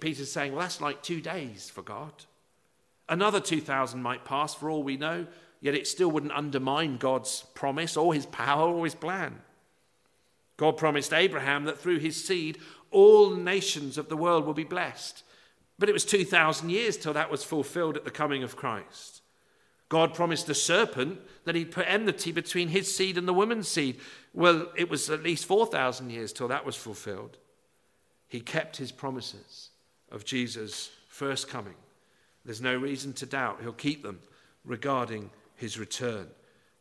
Peter's 0.00 0.32
saying, 0.32 0.52
well, 0.52 0.62
that's 0.62 0.80
like 0.80 1.04
two 1.04 1.20
days 1.20 1.70
for 1.70 1.82
God. 1.82 2.12
Another 3.08 3.38
2,000 3.38 4.02
might 4.02 4.24
pass 4.24 4.52
for 4.52 4.68
all 4.68 4.82
we 4.82 4.96
know, 4.96 5.28
yet 5.60 5.76
it 5.76 5.86
still 5.86 6.10
wouldn't 6.10 6.32
undermine 6.32 6.96
God's 6.96 7.44
promise 7.54 7.96
or 7.96 8.12
his 8.12 8.26
power 8.26 8.68
or 8.68 8.84
his 8.84 8.96
plan. 8.96 9.42
God 10.58 10.76
promised 10.76 11.14
Abraham 11.14 11.64
that 11.64 11.78
through 11.78 12.00
his 12.00 12.22
seed, 12.22 12.58
all 12.90 13.30
nations 13.30 13.96
of 13.96 14.08
the 14.08 14.16
world 14.16 14.44
will 14.44 14.54
be 14.54 14.64
blessed. 14.64 15.22
But 15.78 15.88
it 15.88 15.92
was 15.92 16.04
2,000 16.04 16.68
years 16.68 16.96
till 16.96 17.12
that 17.14 17.30
was 17.30 17.44
fulfilled 17.44 17.96
at 17.96 18.04
the 18.04 18.10
coming 18.10 18.42
of 18.42 18.56
Christ. 18.56 19.22
God 19.88 20.12
promised 20.12 20.46
the 20.46 20.54
serpent 20.54 21.20
that 21.44 21.54
he'd 21.54 21.70
put 21.70 21.86
enmity 21.88 22.32
between 22.32 22.68
his 22.68 22.94
seed 22.94 23.16
and 23.16 23.26
the 23.26 23.32
woman's 23.32 23.68
seed. 23.68 24.00
Well, 24.34 24.70
it 24.76 24.90
was 24.90 25.08
at 25.08 25.22
least 25.22 25.46
4,000 25.46 26.10
years 26.10 26.32
till 26.32 26.48
that 26.48 26.66
was 26.66 26.76
fulfilled. 26.76 27.38
He 28.26 28.40
kept 28.40 28.76
his 28.76 28.92
promises 28.92 29.70
of 30.10 30.24
Jesus' 30.24 30.90
first 31.08 31.48
coming. 31.48 31.76
There's 32.44 32.60
no 32.60 32.76
reason 32.76 33.12
to 33.14 33.26
doubt 33.26 33.60
he'll 33.62 33.72
keep 33.72 34.02
them 34.02 34.20
regarding 34.64 35.30
his 35.54 35.78
return. 35.78 36.26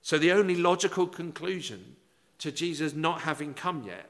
So, 0.01 0.17
the 0.17 0.31
only 0.31 0.55
logical 0.55 1.07
conclusion 1.07 1.96
to 2.39 2.51
Jesus 2.51 2.93
not 2.93 3.21
having 3.21 3.53
come 3.53 3.83
yet 3.83 4.09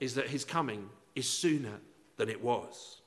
is 0.00 0.14
that 0.14 0.28
his 0.28 0.44
coming 0.44 0.88
is 1.14 1.28
sooner 1.28 1.80
than 2.16 2.28
it 2.28 2.42
was. 2.42 3.00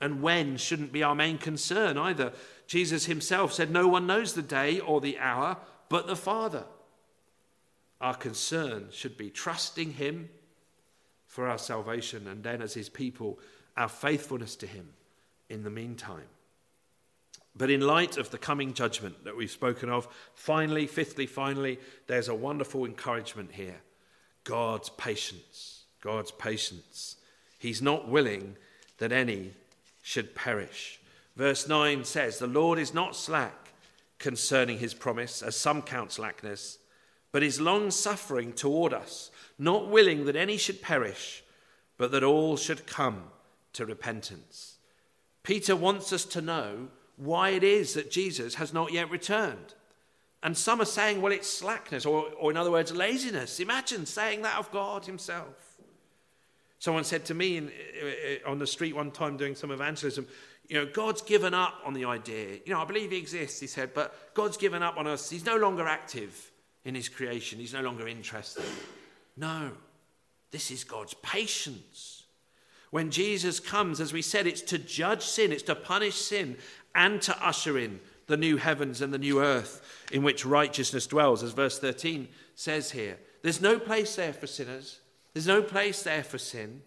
And 0.00 0.22
when 0.22 0.56
shouldn't 0.56 0.92
be 0.92 1.02
our 1.02 1.14
main 1.14 1.38
concern 1.38 1.96
either. 1.96 2.32
Jesus 2.66 3.06
himself 3.06 3.52
said, 3.52 3.70
No 3.70 3.88
one 3.88 4.06
knows 4.06 4.34
the 4.34 4.42
day 4.42 4.80
or 4.80 5.00
the 5.00 5.18
hour 5.18 5.56
but 5.88 6.06
the 6.06 6.16
Father. 6.16 6.64
Our 8.00 8.14
concern 8.14 8.88
should 8.90 9.16
be 9.16 9.30
trusting 9.30 9.92
him 9.92 10.28
for 11.26 11.48
our 11.48 11.58
salvation 11.58 12.26
and 12.28 12.42
then, 12.42 12.60
as 12.60 12.74
his 12.74 12.88
people, 12.88 13.38
our 13.76 13.88
faithfulness 13.88 14.56
to 14.56 14.66
him 14.66 14.90
in 15.48 15.64
the 15.64 15.70
meantime. 15.70 16.28
But 17.56 17.70
in 17.70 17.80
light 17.80 18.16
of 18.16 18.30
the 18.30 18.38
coming 18.38 18.74
judgment 18.74 19.24
that 19.24 19.36
we've 19.36 19.50
spoken 19.50 19.88
of, 19.88 20.08
finally, 20.34 20.86
fifthly, 20.86 21.26
finally, 21.26 21.78
there's 22.06 22.28
a 22.28 22.34
wonderful 22.34 22.84
encouragement 22.84 23.52
here 23.52 23.80
God's 24.44 24.90
patience. 24.90 25.84
God's 26.04 26.30
patience. 26.30 27.16
He's 27.58 27.80
not 27.80 28.08
willing 28.08 28.56
that 28.98 29.10
any 29.10 29.52
should 30.02 30.34
perish. 30.34 31.00
Verse 31.34 31.66
9 31.66 32.04
says, 32.04 32.38
The 32.38 32.46
Lord 32.46 32.78
is 32.78 32.92
not 32.92 33.16
slack 33.16 33.72
concerning 34.18 34.78
his 34.78 34.92
promise, 34.92 35.42
as 35.42 35.56
some 35.56 35.80
count 35.80 36.12
slackness, 36.12 36.78
but 37.32 37.42
is 37.42 37.60
long 37.60 37.90
suffering 37.90 38.52
toward 38.52 38.92
us, 38.92 39.30
not 39.58 39.88
willing 39.88 40.26
that 40.26 40.36
any 40.36 40.58
should 40.58 40.82
perish, 40.82 41.42
but 41.96 42.12
that 42.12 42.22
all 42.22 42.56
should 42.56 42.86
come 42.86 43.24
to 43.72 43.86
repentance. 43.86 44.76
Peter 45.42 45.74
wants 45.74 46.12
us 46.12 46.24
to 46.26 46.42
know 46.42 46.88
why 47.16 47.50
it 47.50 47.64
is 47.64 47.94
that 47.94 48.10
Jesus 48.10 48.56
has 48.56 48.72
not 48.72 48.92
yet 48.92 49.10
returned. 49.10 49.74
And 50.42 50.56
some 50.56 50.80
are 50.80 50.86
saying, 50.86 51.22
well, 51.22 51.32
it's 51.32 51.48
slackness, 51.48 52.04
or, 52.04 52.26
or 52.38 52.50
in 52.50 52.56
other 52.56 52.70
words, 52.70 52.92
laziness. 52.92 53.60
Imagine 53.60 54.04
saying 54.04 54.42
that 54.42 54.58
of 54.58 54.70
God 54.70 55.06
Himself. 55.06 55.78
Someone 56.78 57.04
said 57.04 57.24
to 57.26 57.34
me 57.34 57.56
in, 57.56 57.68
uh, 57.68 58.50
on 58.50 58.58
the 58.58 58.66
street 58.66 58.94
one 58.94 59.10
time 59.10 59.38
doing 59.38 59.54
some 59.54 59.70
evangelism, 59.70 60.26
you 60.68 60.76
know, 60.76 60.84
God's 60.84 61.22
given 61.22 61.54
up 61.54 61.80
on 61.84 61.94
the 61.94 62.04
idea. 62.04 62.58
You 62.66 62.74
know, 62.74 62.80
I 62.80 62.84
believe 62.84 63.10
He 63.10 63.16
exists, 63.16 63.58
he 63.58 63.66
said, 63.66 63.94
but 63.94 64.34
God's 64.34 64.58
given 64.58 64.82
up 64.82 64.98
on 64.98 65.06
us. 65.06 65.30
He's 65.30 65.46
no 65.46 65.56
longer 65.56 65.86
active 65.86 66.50
in 66.84 66.94
His 66.94 67.08
creation, 67.08 67.58
He's 67.58 67.72
no 67.72 67.80
longer 67.80 68.06
interested. 68.06 68.64
No, 69.36 69.70
this 70.50 70.70
is 70.70 70.84
God's 70.84 71.14
patience. 71.14 72.24
When 72.90 73.10
Jesus 73.10 73.58
comes, 73.58 74.00
as 74.00 74.12
we 74.12 74.22
said, 74.22 74.46
it's 74.46 74.62
to 74.62 74.78
judge 74.78 75.22
sin, 75.22 75.52
it's 75.52 75.64
to 75.64 75.74
punish 75.74 76.14
sin, 76.14 76.56
and 76.94 77.20
to 77.22 77.46
usher 77.46 77.78
in 77.78 78.00
the 78.26 78.36
new 78.36 78.56
heavens 78.56 79.00
and 79.00 79.12
the 79.12 79.18
new 79.18 79.42
earth 79.42 79.82
in 80.12 80.22
which 80.22 80.46
righteousness 80.46 81.06
dwells, 81.06 81.42
as 81.42 81.52
verse 81.52 81.78
13 81.78 82.28
says 82.54 82.92
here. 82.92 83.18
There's 83.42 83.60
no 83.60 83.78
place 83.78 84.16
there 84.16 84.32
for 84.32 84.46
sinners, 84.46 85.00
there's 85.32 85.46
no 85.46 85.62
place 85.62 86.02
there 86.02 86.24
for 86.24 86.38
sin. 86.38 86.82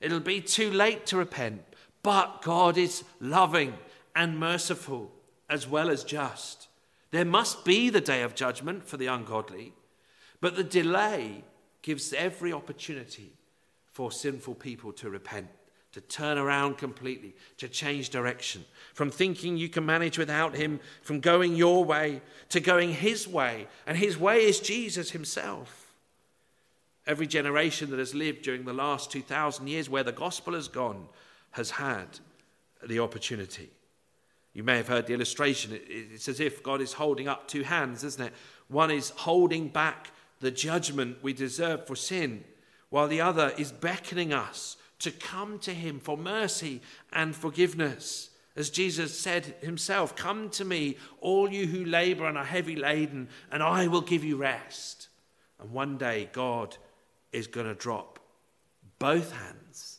It'll 0.00 0.20
be 0.20 0.40
too 0.40 0.70
late 0.70 1.04
to 1.06 1.18
repent, 1.18 1.62
but 2.02 2.40
God 2.42 2.78
is 2.78 3.04
loving 3.20 3.74
and 4.16 4.38
merciful 4.38 5.12
as 5.50 5.68
well 5.68 5.90
as 5.90 6.04
just. 6.04 6.68
There 7.10 7.26
must 7.26 7.64
be 7.64 7.90
the 7.90 8.00
day 8.00 8.22
of 8.22 8.34
judgment 8.34 8.86
for 8.86 8.96
the 8.96 9.08
ungodly, 9.08 9.74
but 10.40 10.56
the 10.56 10.64
delay 10.64 11.44
gives 11.82 12.12
every 12.14 12.52
opportunity 12.52 13.34
for 13.92 14.10
sinful 14.10 14.54
people 14.54 14.92
to 14.94 15.10
repent 15.10 15.48
to 15.92 16.00
turn 16.00 16.38
around 16.38 16.78
completely, 16.78 17.34
to 17.58 17.68
change 17.68 18.10
direction, 18.10 18.64
from 18.94 19.10
thinking 19.10 19.56
you 19.56 19.68
can 19.68 19.84
manage 19.84 20.18
without 20.18 20.54
him, 20.54 20.78
from 21.02 21.20
going 21.20 21.56
your 21.56 21.84
way 21.84 22.22
to 22.48 22.60
going 22.60 22.92
his 22.92 23.26
way. 23.26 23.66
And 23.86 23.98
his 23.98 24.16
way 24.16 24.44
is 24.44 24.60
Jesus 24.60 25.10
himself. 25.10 25.92
Every 27.06 27.26
generation 27.26 27.90
that 27.90 27.98
has 27.98 28.14
lived 28.14 28.42
during 28.42 28.64
the 28.64 28.72
last 28.72 29.10
2,000 29.10 29.66
years 29.66 29.90
where 29.90 30.04
the 30.04 30.12
gospel 30.12 30.54
has 30.54 30.68
gone 30.68 31.08
has 31.52 31.70
had 31.70 32.20
the 32.86 33.00
opportunity. 33.00 33.70
You 34.52 34.62
may 34.62 34.76
have 34.76 34.88
heard 34.88 35.06
the 35.06 35.14
illustration. 35.14 35.78
It's 35.88 36.28
as 36.28 36.40
if 36.40 36.62
God 36.62 36.80
is 36.80 36.92
holding 36.92 37.26
up 37.26 37.48
two 37.48 37.62
hands, 37.62 38.04
isn't 38.04 38.26
it? 38.26 38.32
One 38.68 38.90
is 38.90 39.10
holding 39.10 39.68
back 39.68 40.12
the 40.38 40.50
judgment 40.50 41.18
we 41.22 41.32
deserve 41.32 41.86
for 41.86 41.96
sin, 41.96 42.44
while 42.90 43.08
the 43.08 43.20
other 43.20 43.52
is 43.58 43.72
beckoning 43.72 44.32
us 44.32 44.76
to 45.00 45.10
come 45.10 45.58
to 45.60 45.74
him 45.74 45.98
for 45.98 46.16
mercy 46.16 46.80
and 47.12 47.34
forgiveness. 47.34 48.30
As 48.56 48.70
Jesus 48.70 49.18
said 49.18 49.56
himself, 49.60 50.14
Come 50.14 50.50
to 50.50 50.64
me, 50.64 50.96
all 51.20 51.50
you 51.50 51.66
who 51.66 51.84
labor 51.84 52.26
and 52.26 52.36
are 52.36 52.44
heavy 52.44 52.76
laden, 52.76 53.28
and 53.50 53.62
I 53.62 53.86
will 53.86 54.00
give 54.00 54.24
you 54.24 54.36
rest. 54.36 55.08
And 55.58 55.70
one 55.72 55.98
day, 55.98 56.28
God 56.32 56.76
is 57.32 57.46
going 57.46 57.66
to 57.66 57.74
drop 57.74 58.18
both 58.98 59.32
hands, 59.32 59.98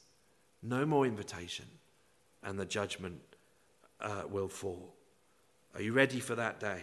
no 0.62 0.86
more 0.86 1.06
invitation, 1.06 1.66
and 2.44 2.60
the 2.60 2.66
judgment 2.66 3.22
uh, 4.00 4.24
will 4.30 4.48
fall. 4.48 4.94
Are 5.76 5.82
you 5.82 5.94
ready 5.94 6.20
for 6.20 6.36
that 6.36 6.60
day? 6.60 6.82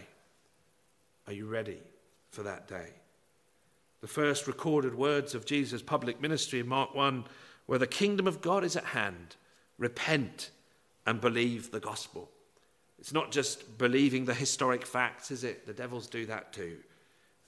Are 1.27 1.33
you 1.33 1.45
ready 1.45 1.79
for 2.31 2.43
that 2.43 2.67
day? 2.67 2.89
The 4.01 4.07
first 4.07 4.47
recorded 4.47 4.95
words 4.95 5.35
of 5.35 5.45
Jesus' 5.45 5.81
public 5.81 6.21
ministry 6.21 6.59
in 6.59 6.67
Mark 6.67 6.95
1 6.95 7.25
where 7.69 7.77
the 7.77 7.85
kingdom 7.85 8.25
of 8.25 8.41
God 8.41 8.63
is 8.63 8.75
at 8.75 8.83
hand, 8.83 9.35
repent 9.77 10.49
and 11.05 11.21
believe 11.21 11.69
the 11.69 11.79
gospel. 11.79 12.27
It's 12.97 13.13
not 13.13 13.31
just 13.31 13.77
believing 13.77 14.25
the 14.25 14.33
historic 14.33 14.87
facts, 14.87 15.29
is 15.29 15.43
it? 15.43 15.67
The 15.67 15.73
devils 15.73 16.07
do 16.07 16.25
that 16.25 16.51
too. 16.51 16.77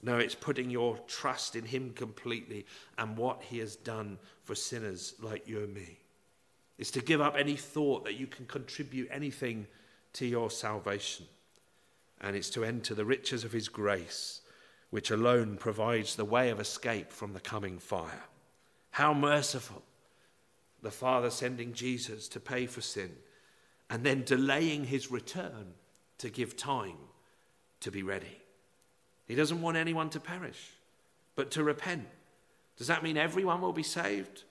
No, 0.00 0.18
it's 0.18 0.36
putting 0.36 0.70
your 0.70 0.96
trust 1.08 1.56
in 1.56 1.64
Him 1.64 1.90
completely 1.90 2.66
and 2.98 3.16
what 3.16 3.42
He 3.42 3.58
has 3.58 3.74
done 3.74 4.16
for 4.44 4.54
sinners 4.54 5.14
like 5.20 5.48
you 5.48 5.58
and 5.58 5.74
me. 5.74 5.98
It's 6.78 6.92
to 6.92 7.00
give 7.00 7.20
up 7.20 7.34
any 7.36 7.56
thought 7.56 8.04
that 8.04 8.14
you 8.14 8.28
can 8.28 8.46
contribute 8.46 9.08
anything 9.10 9.66
to 10.12 10.24
your 10.24 10.52
salvation. 10.52 11.26
And 12.20 12.36
it's 12.36 12.50
to 12.50 12.62
enter 12.62 12.94
the 12.94 13.04
riches 13.04 13.42
of 13.42 13.50
His 13.50 13.68
grace, 13.68 14.40
which 14.90 15.10
alone 15.10 15.56
provides 15.56 16.14
the 16.14 16.24
way 16.24 16.50
of 16.50 16.60
escape 16.60 17.10
from 17.10 17.32
the 17.32 17.40
coming 17.40 17.80
fire. 17.80 18.22
How 18.92 19.12
merciful 19.12 19.82
the 20.82 20.90
Father 20.90 21.30
sending 21.30 21.72
Jesus 21.72 22.28
to 22.28 22.40
pay 22.40 22.66
for 22.66 22.80
sin 22.80 23.12
and 23.88 24.04
then 24.04 24.22
delaying 24.24 24.84
his 24.84 25.10
return 25.10 25.74
to 26.18 26.30
give 26.30 26.56
time 26.56 26.96
to 27.80 27.90
be 27.90 28.02
ready. 28.02 28.40
He 29.26 29.34
doesn't 29.34 29.62
want 29.62 29.76
anyone 29.76 30.10
to 30.10 30.20
perish, 30.20 30.70
but 31.36 31.50
to 31.52 31.64
repent. 31.64 32.08
Does 32.76 32.86
that 32.88 33.02
mean 33.02 33.16
everyone 33.16 33.60
will 33.60 33.72
be 33.72 33.82
saved? 33.82 34.44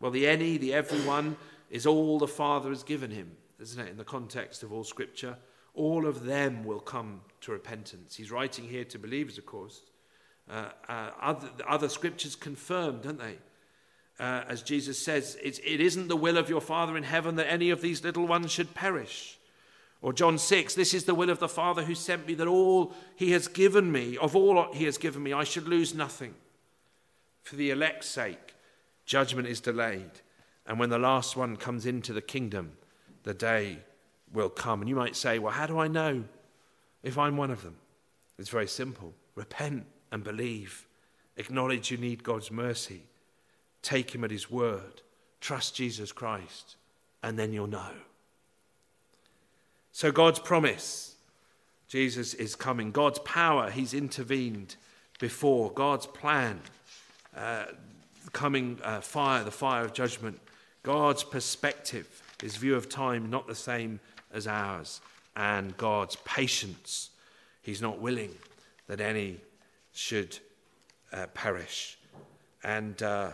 Well, 0.00 0.10
the 0.10 0.26
any, 0.26 0.58
the 0.58 0.74
everyone, 0.74 1.36
is 1.70 1.86
all 1.86 2.18
the 2.18 2.28
Father 2.28 2.70
has 2.70 2.82
given 2.82 3.10
him, 3.10 3.30
isn't 3.60 3.80
it, 3.80 3.90
in 3.90 3.96
the 3.96 4.04
context 4.04 4.62
of 4.62 4.72
all 4.72 4.84
Scripture? 4.84 5.36
All 5.74 6.06
of 6.06 6.24
them 6.24 6.64
will 6.64 6.80
come 6.80 7.20
to 7.42 7.52
repentance. 7.52 8.16
He's 8.16 8.30
writing 8.30 8.64
here 8.68 8.84
to 8.84 8.98
believers, 8.98 9.38
of 9.38 9.46
course. 9.46 9.82
Uh, 10.50 10.70
uh, 10.88 11.10
other, 11.20 11.48
other 11.68 11.88
scriptures 11.88 12.34
confirm, 12.34 13.00
don't 13.00 13.18
they? 13.18 13.36
Uh, 14.18 14.44
as 14.48 14.62
Jesus 14.62 14.98
says, 14.98 15.36
it, 15.42 15.60
it 15.64 15.80
isn't 15.80 16.08
the 16.08 16.16
will 16.16 16.38
of 16.38 16.48
your 16.48 16.60
Father 16.60 16.96
in 16.96 17.04
heaven 17.04 17.36
that 17.36 17.50
any 17.50 17.70
of 17.70 17.80
these 17.80 18.02
little 18.02 18.26
ones 18.26 18.50
should 18.50 18.74
perish. 18.74 19.38
Or 20.02 20.12
John 20.12 20.38
6, 20.38 20.74
this 20.74 20.94
is 20.94 21.04
the 21.04 21.14
will 21.14 21.30
of 21.30 21.38
the 21.38 21.48
Father 21.48 21.82
who 21.82 21.94
sent 21.94 22.26
me, 22.26 22.34
that 22.34 22.46
all 22.46 22.94
he 23.16 23.32
has 23.32 23.48
given 23.48 23.90
me, 23.90 24.16
of 24.16 24.34
all 24.34 24.72
he 24.72 24.84
has 24.84 24.98
given 24.98 25.22
me, 25.22 25.32
I 25.32 25.44
should 25.44 25.68
lose 25.68 25.94
nothing. 25.94 26.34
For 27.42 27.56
the 27.56 27.70
elect's 27.70 28.08
sake, 28.08 28.54
judgment 29.04 29.48
is 29.48 29.60
delayed. 29.60 30.10
And 30.66 30.78
when 30.78 30.90
the 30.90 30.98
last 30.98 31.36
one 31.36 31.56
comes 31.56 31.86
into 31.86 32.12
the 32.12 32.20
kingdom, 32.20 32.72
the 33.22 33.34
day 33.34 33.78
will 34.32 34.50
come. 34.50 34.80
And 34.80 34.88
you 34.88 34.96
might 34.96 35.16
say, 35.16 35.38
well, 35.38 35.52
how 35.52 35.66
do 35.66 35.78
I 35.78 35.88
know 35.88 36.24
if 37.02 37.16
I'm 37.16 37.36
one 37.36 37.50
of 37.50 37.62
them? 37.62 37.76
It's 38.38 38.50
very 38.50 38.68
simple 38.68 39.14
repent 39.34 39.86
and 40.10 40.24
believe, 40.24 40.86
acknowledge 41.36 41.92
you 41.92 41.96
need 41.96 42.24
God's 42.24 42.50
mercy 42.50 43.02
Take 43.82 44.14
him 44.14 44.24
at 44.24 44.30
his 44.30 44.50
word. 44.50 45.02
Trust 45.40 45.74
Jesus 45.74 46.12
Christ, 46.12 46.76
and 47.22 47.38
then 47.38 47.52
you'll 47.52 47.66
know. 47.66 47.92
So, 49.92 50.10
God's 50.12 50.38
promise 50.38 51.16
Jesus 51.88 52.34
is 52.34 52.54
coming. 52.54 52.92
God's 52.92 53.18
power, 53.20 53.70
he's 53.70 53.94
intervened 53.94 54.76
before. 55.18 55.70
God's 55.72 56.06
plan, 56.06 56.60
uh, 57.36 57.64
coming 58.32 58.78
uh, 58.84 59.00
fire, 59.00 59.42
the 59.42 59.50
fire 59.50 59.84
of 59.84 59.94
judgment. 59.94 60.38
God's 60.82 61.24
perspective, 61.24 62.22
his 62.40 62.56
view 62.56 62.76
of 62.76 62.88
time, 62.88 63.30
not 63.30 63.46
the 63.46 63.54
same 63.54 64.00
as 64.32 64.46
ours. 64.46 65.00
And 65.34 65.76
God's 65.76 66.16
patience, 66.24 67.10
he's 67.62 67.80
not 67.80 68.00
willing 68.00 68.34
that 68.86 69.00
any 69.00 69.38
should 69.92 70.38
uh, 71.12 71.26
perish. 71.28 71.96
And 72.62 73.02
uh, 73.02 73.30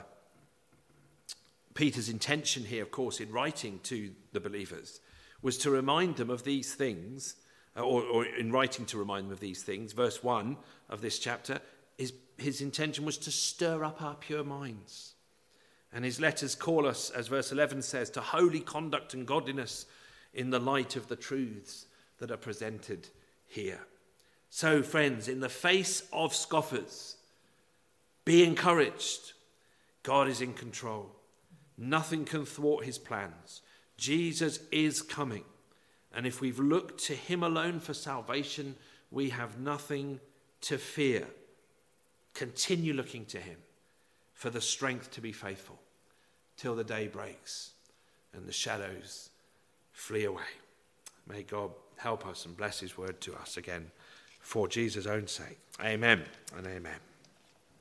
Peter's 1.75 2.09
intention 2.09 2.65
here, 2.65 2.83
of 2.83 2.91
course, 2.91 3.21
in 3.21 3.33
writing 3.33 3.81
to 3.83 4.13
the 4.33 4.41
believers, 4.41 5.01
was 5.43 5.59
to 5.59 5.71
remind 5.71 6.17
them 6.17 6.31
of 6.31 6.45
these 6.45 6.75
things, 6.75 7.37
uh, 7.77 7.83
or, 7.83 8.03
or, 8.03 8.25
in 8.25 8.53
writing 8.53 8.87
to 8.87 8.99
remind 8.99 9.27
them 9.27 9.33
of 9.33 9.41
these 9.41 9.63
things. 9.63 9.93
Verse 9.93 10.23
1 10.23 10.57
of 10.89 11.01
this 11.01 11.19
chapter, 11.19 11.59
his, 11.99 12.13
his 12.39 12.61
intention 12.61 13.05
was 13.05 13.19
to 13.19 13.31
stir 13.31 13.85
up 13.85 14.01
our 14.01 14.15
pure 14.15 14.45
minds. 14.45 15.15
And 15.93 16.05
his 16.05 16.21
letters 16.21 16.55
call 16.55 16.87
us, 16.87 17.11
as 17.11 17.29
verse 17.29 17.53
11 17.53 17.83
says, 17.83 18.11
to 18.11 18.21
holy 18.21 18.61
conduct 18.61 19.15
and 19.15 19.27
godliness 19.27 19.87
in 20.33 20.51
the 20.51 20.59
light 20.59 20.97
of 20.97 21.09
the 21.09 21.17
truths 21.17 21.87
that 22.19 22.31
are 22.31 22.37
presented 22.37 23.09
here. 23.47 23.81
So, 24.51 24.83
friends, 24.83 25.29
in 25.29 25.41
the 25.41 25.49
face 25.49 26.05
of 26.13 26.35
scoffers, 26.35 27.17
be 28.25 28.45
encouraged. 28.45 29.33
God 30.03 30.29
is 30.29 30.41
in 30.41 30.55
control. 30.55 31.11
Nothing 31.77 32.25
can 32.25 32.45
thwart 32.45 32.85
his 32.85 32.99
plans. 32.99 33.63
Jesus 33.97 34.61
is 34.71 35.03
coming. 35.03 35.45
And 36.15 36.27
if 36.27 36.41
we've 36.41 36.61
looked 36.61 37.05
to 37.05 37.15
him 37.15 37.43
alone 37.43 37.81
for 37.81 37.95
salvation, 37.95 38.77
we 39.11 39.31
have 39.31 39.59
nothing 39.59 40.21
to 40.63 40.79
fear. 40.79 41.27
Continue 42.35 42.95
looking 42.95 43.25
to 43.27 43.39
him 43.39 43.57
for 44.33 44.51
the 44.51 44.61
strength 44.61 45.11
to 45.13 45.21
be 45.21 45.33
faithful 45.33 45.79
till 46.57 46.75
the 46.75 46.85
day 46.85 47.09
breaks 47.09 47.73
and 48.33 48.47
the 48.47 48.53
shadows 48.53 49.31
flee 49.93 50.25
away. 50.25 50.43
May 51.29 51.43
God 51.43 51.71
help 51.97 52.27
us 52.27 52.45
and 52.45 52.57
bless 52.57 52.81
his 52.81 52.99
word 52.99 53.21
to 53.23 53.35
us 53.35 53.57
again 53.57 53.91
for 54.41 54.69
Jesus' 54.69 55.07
own 55.07 55.27
sake. 55.27 55.59
Amen 55.81 56.23
and 56.57 56.67
amen. 56.67 57.14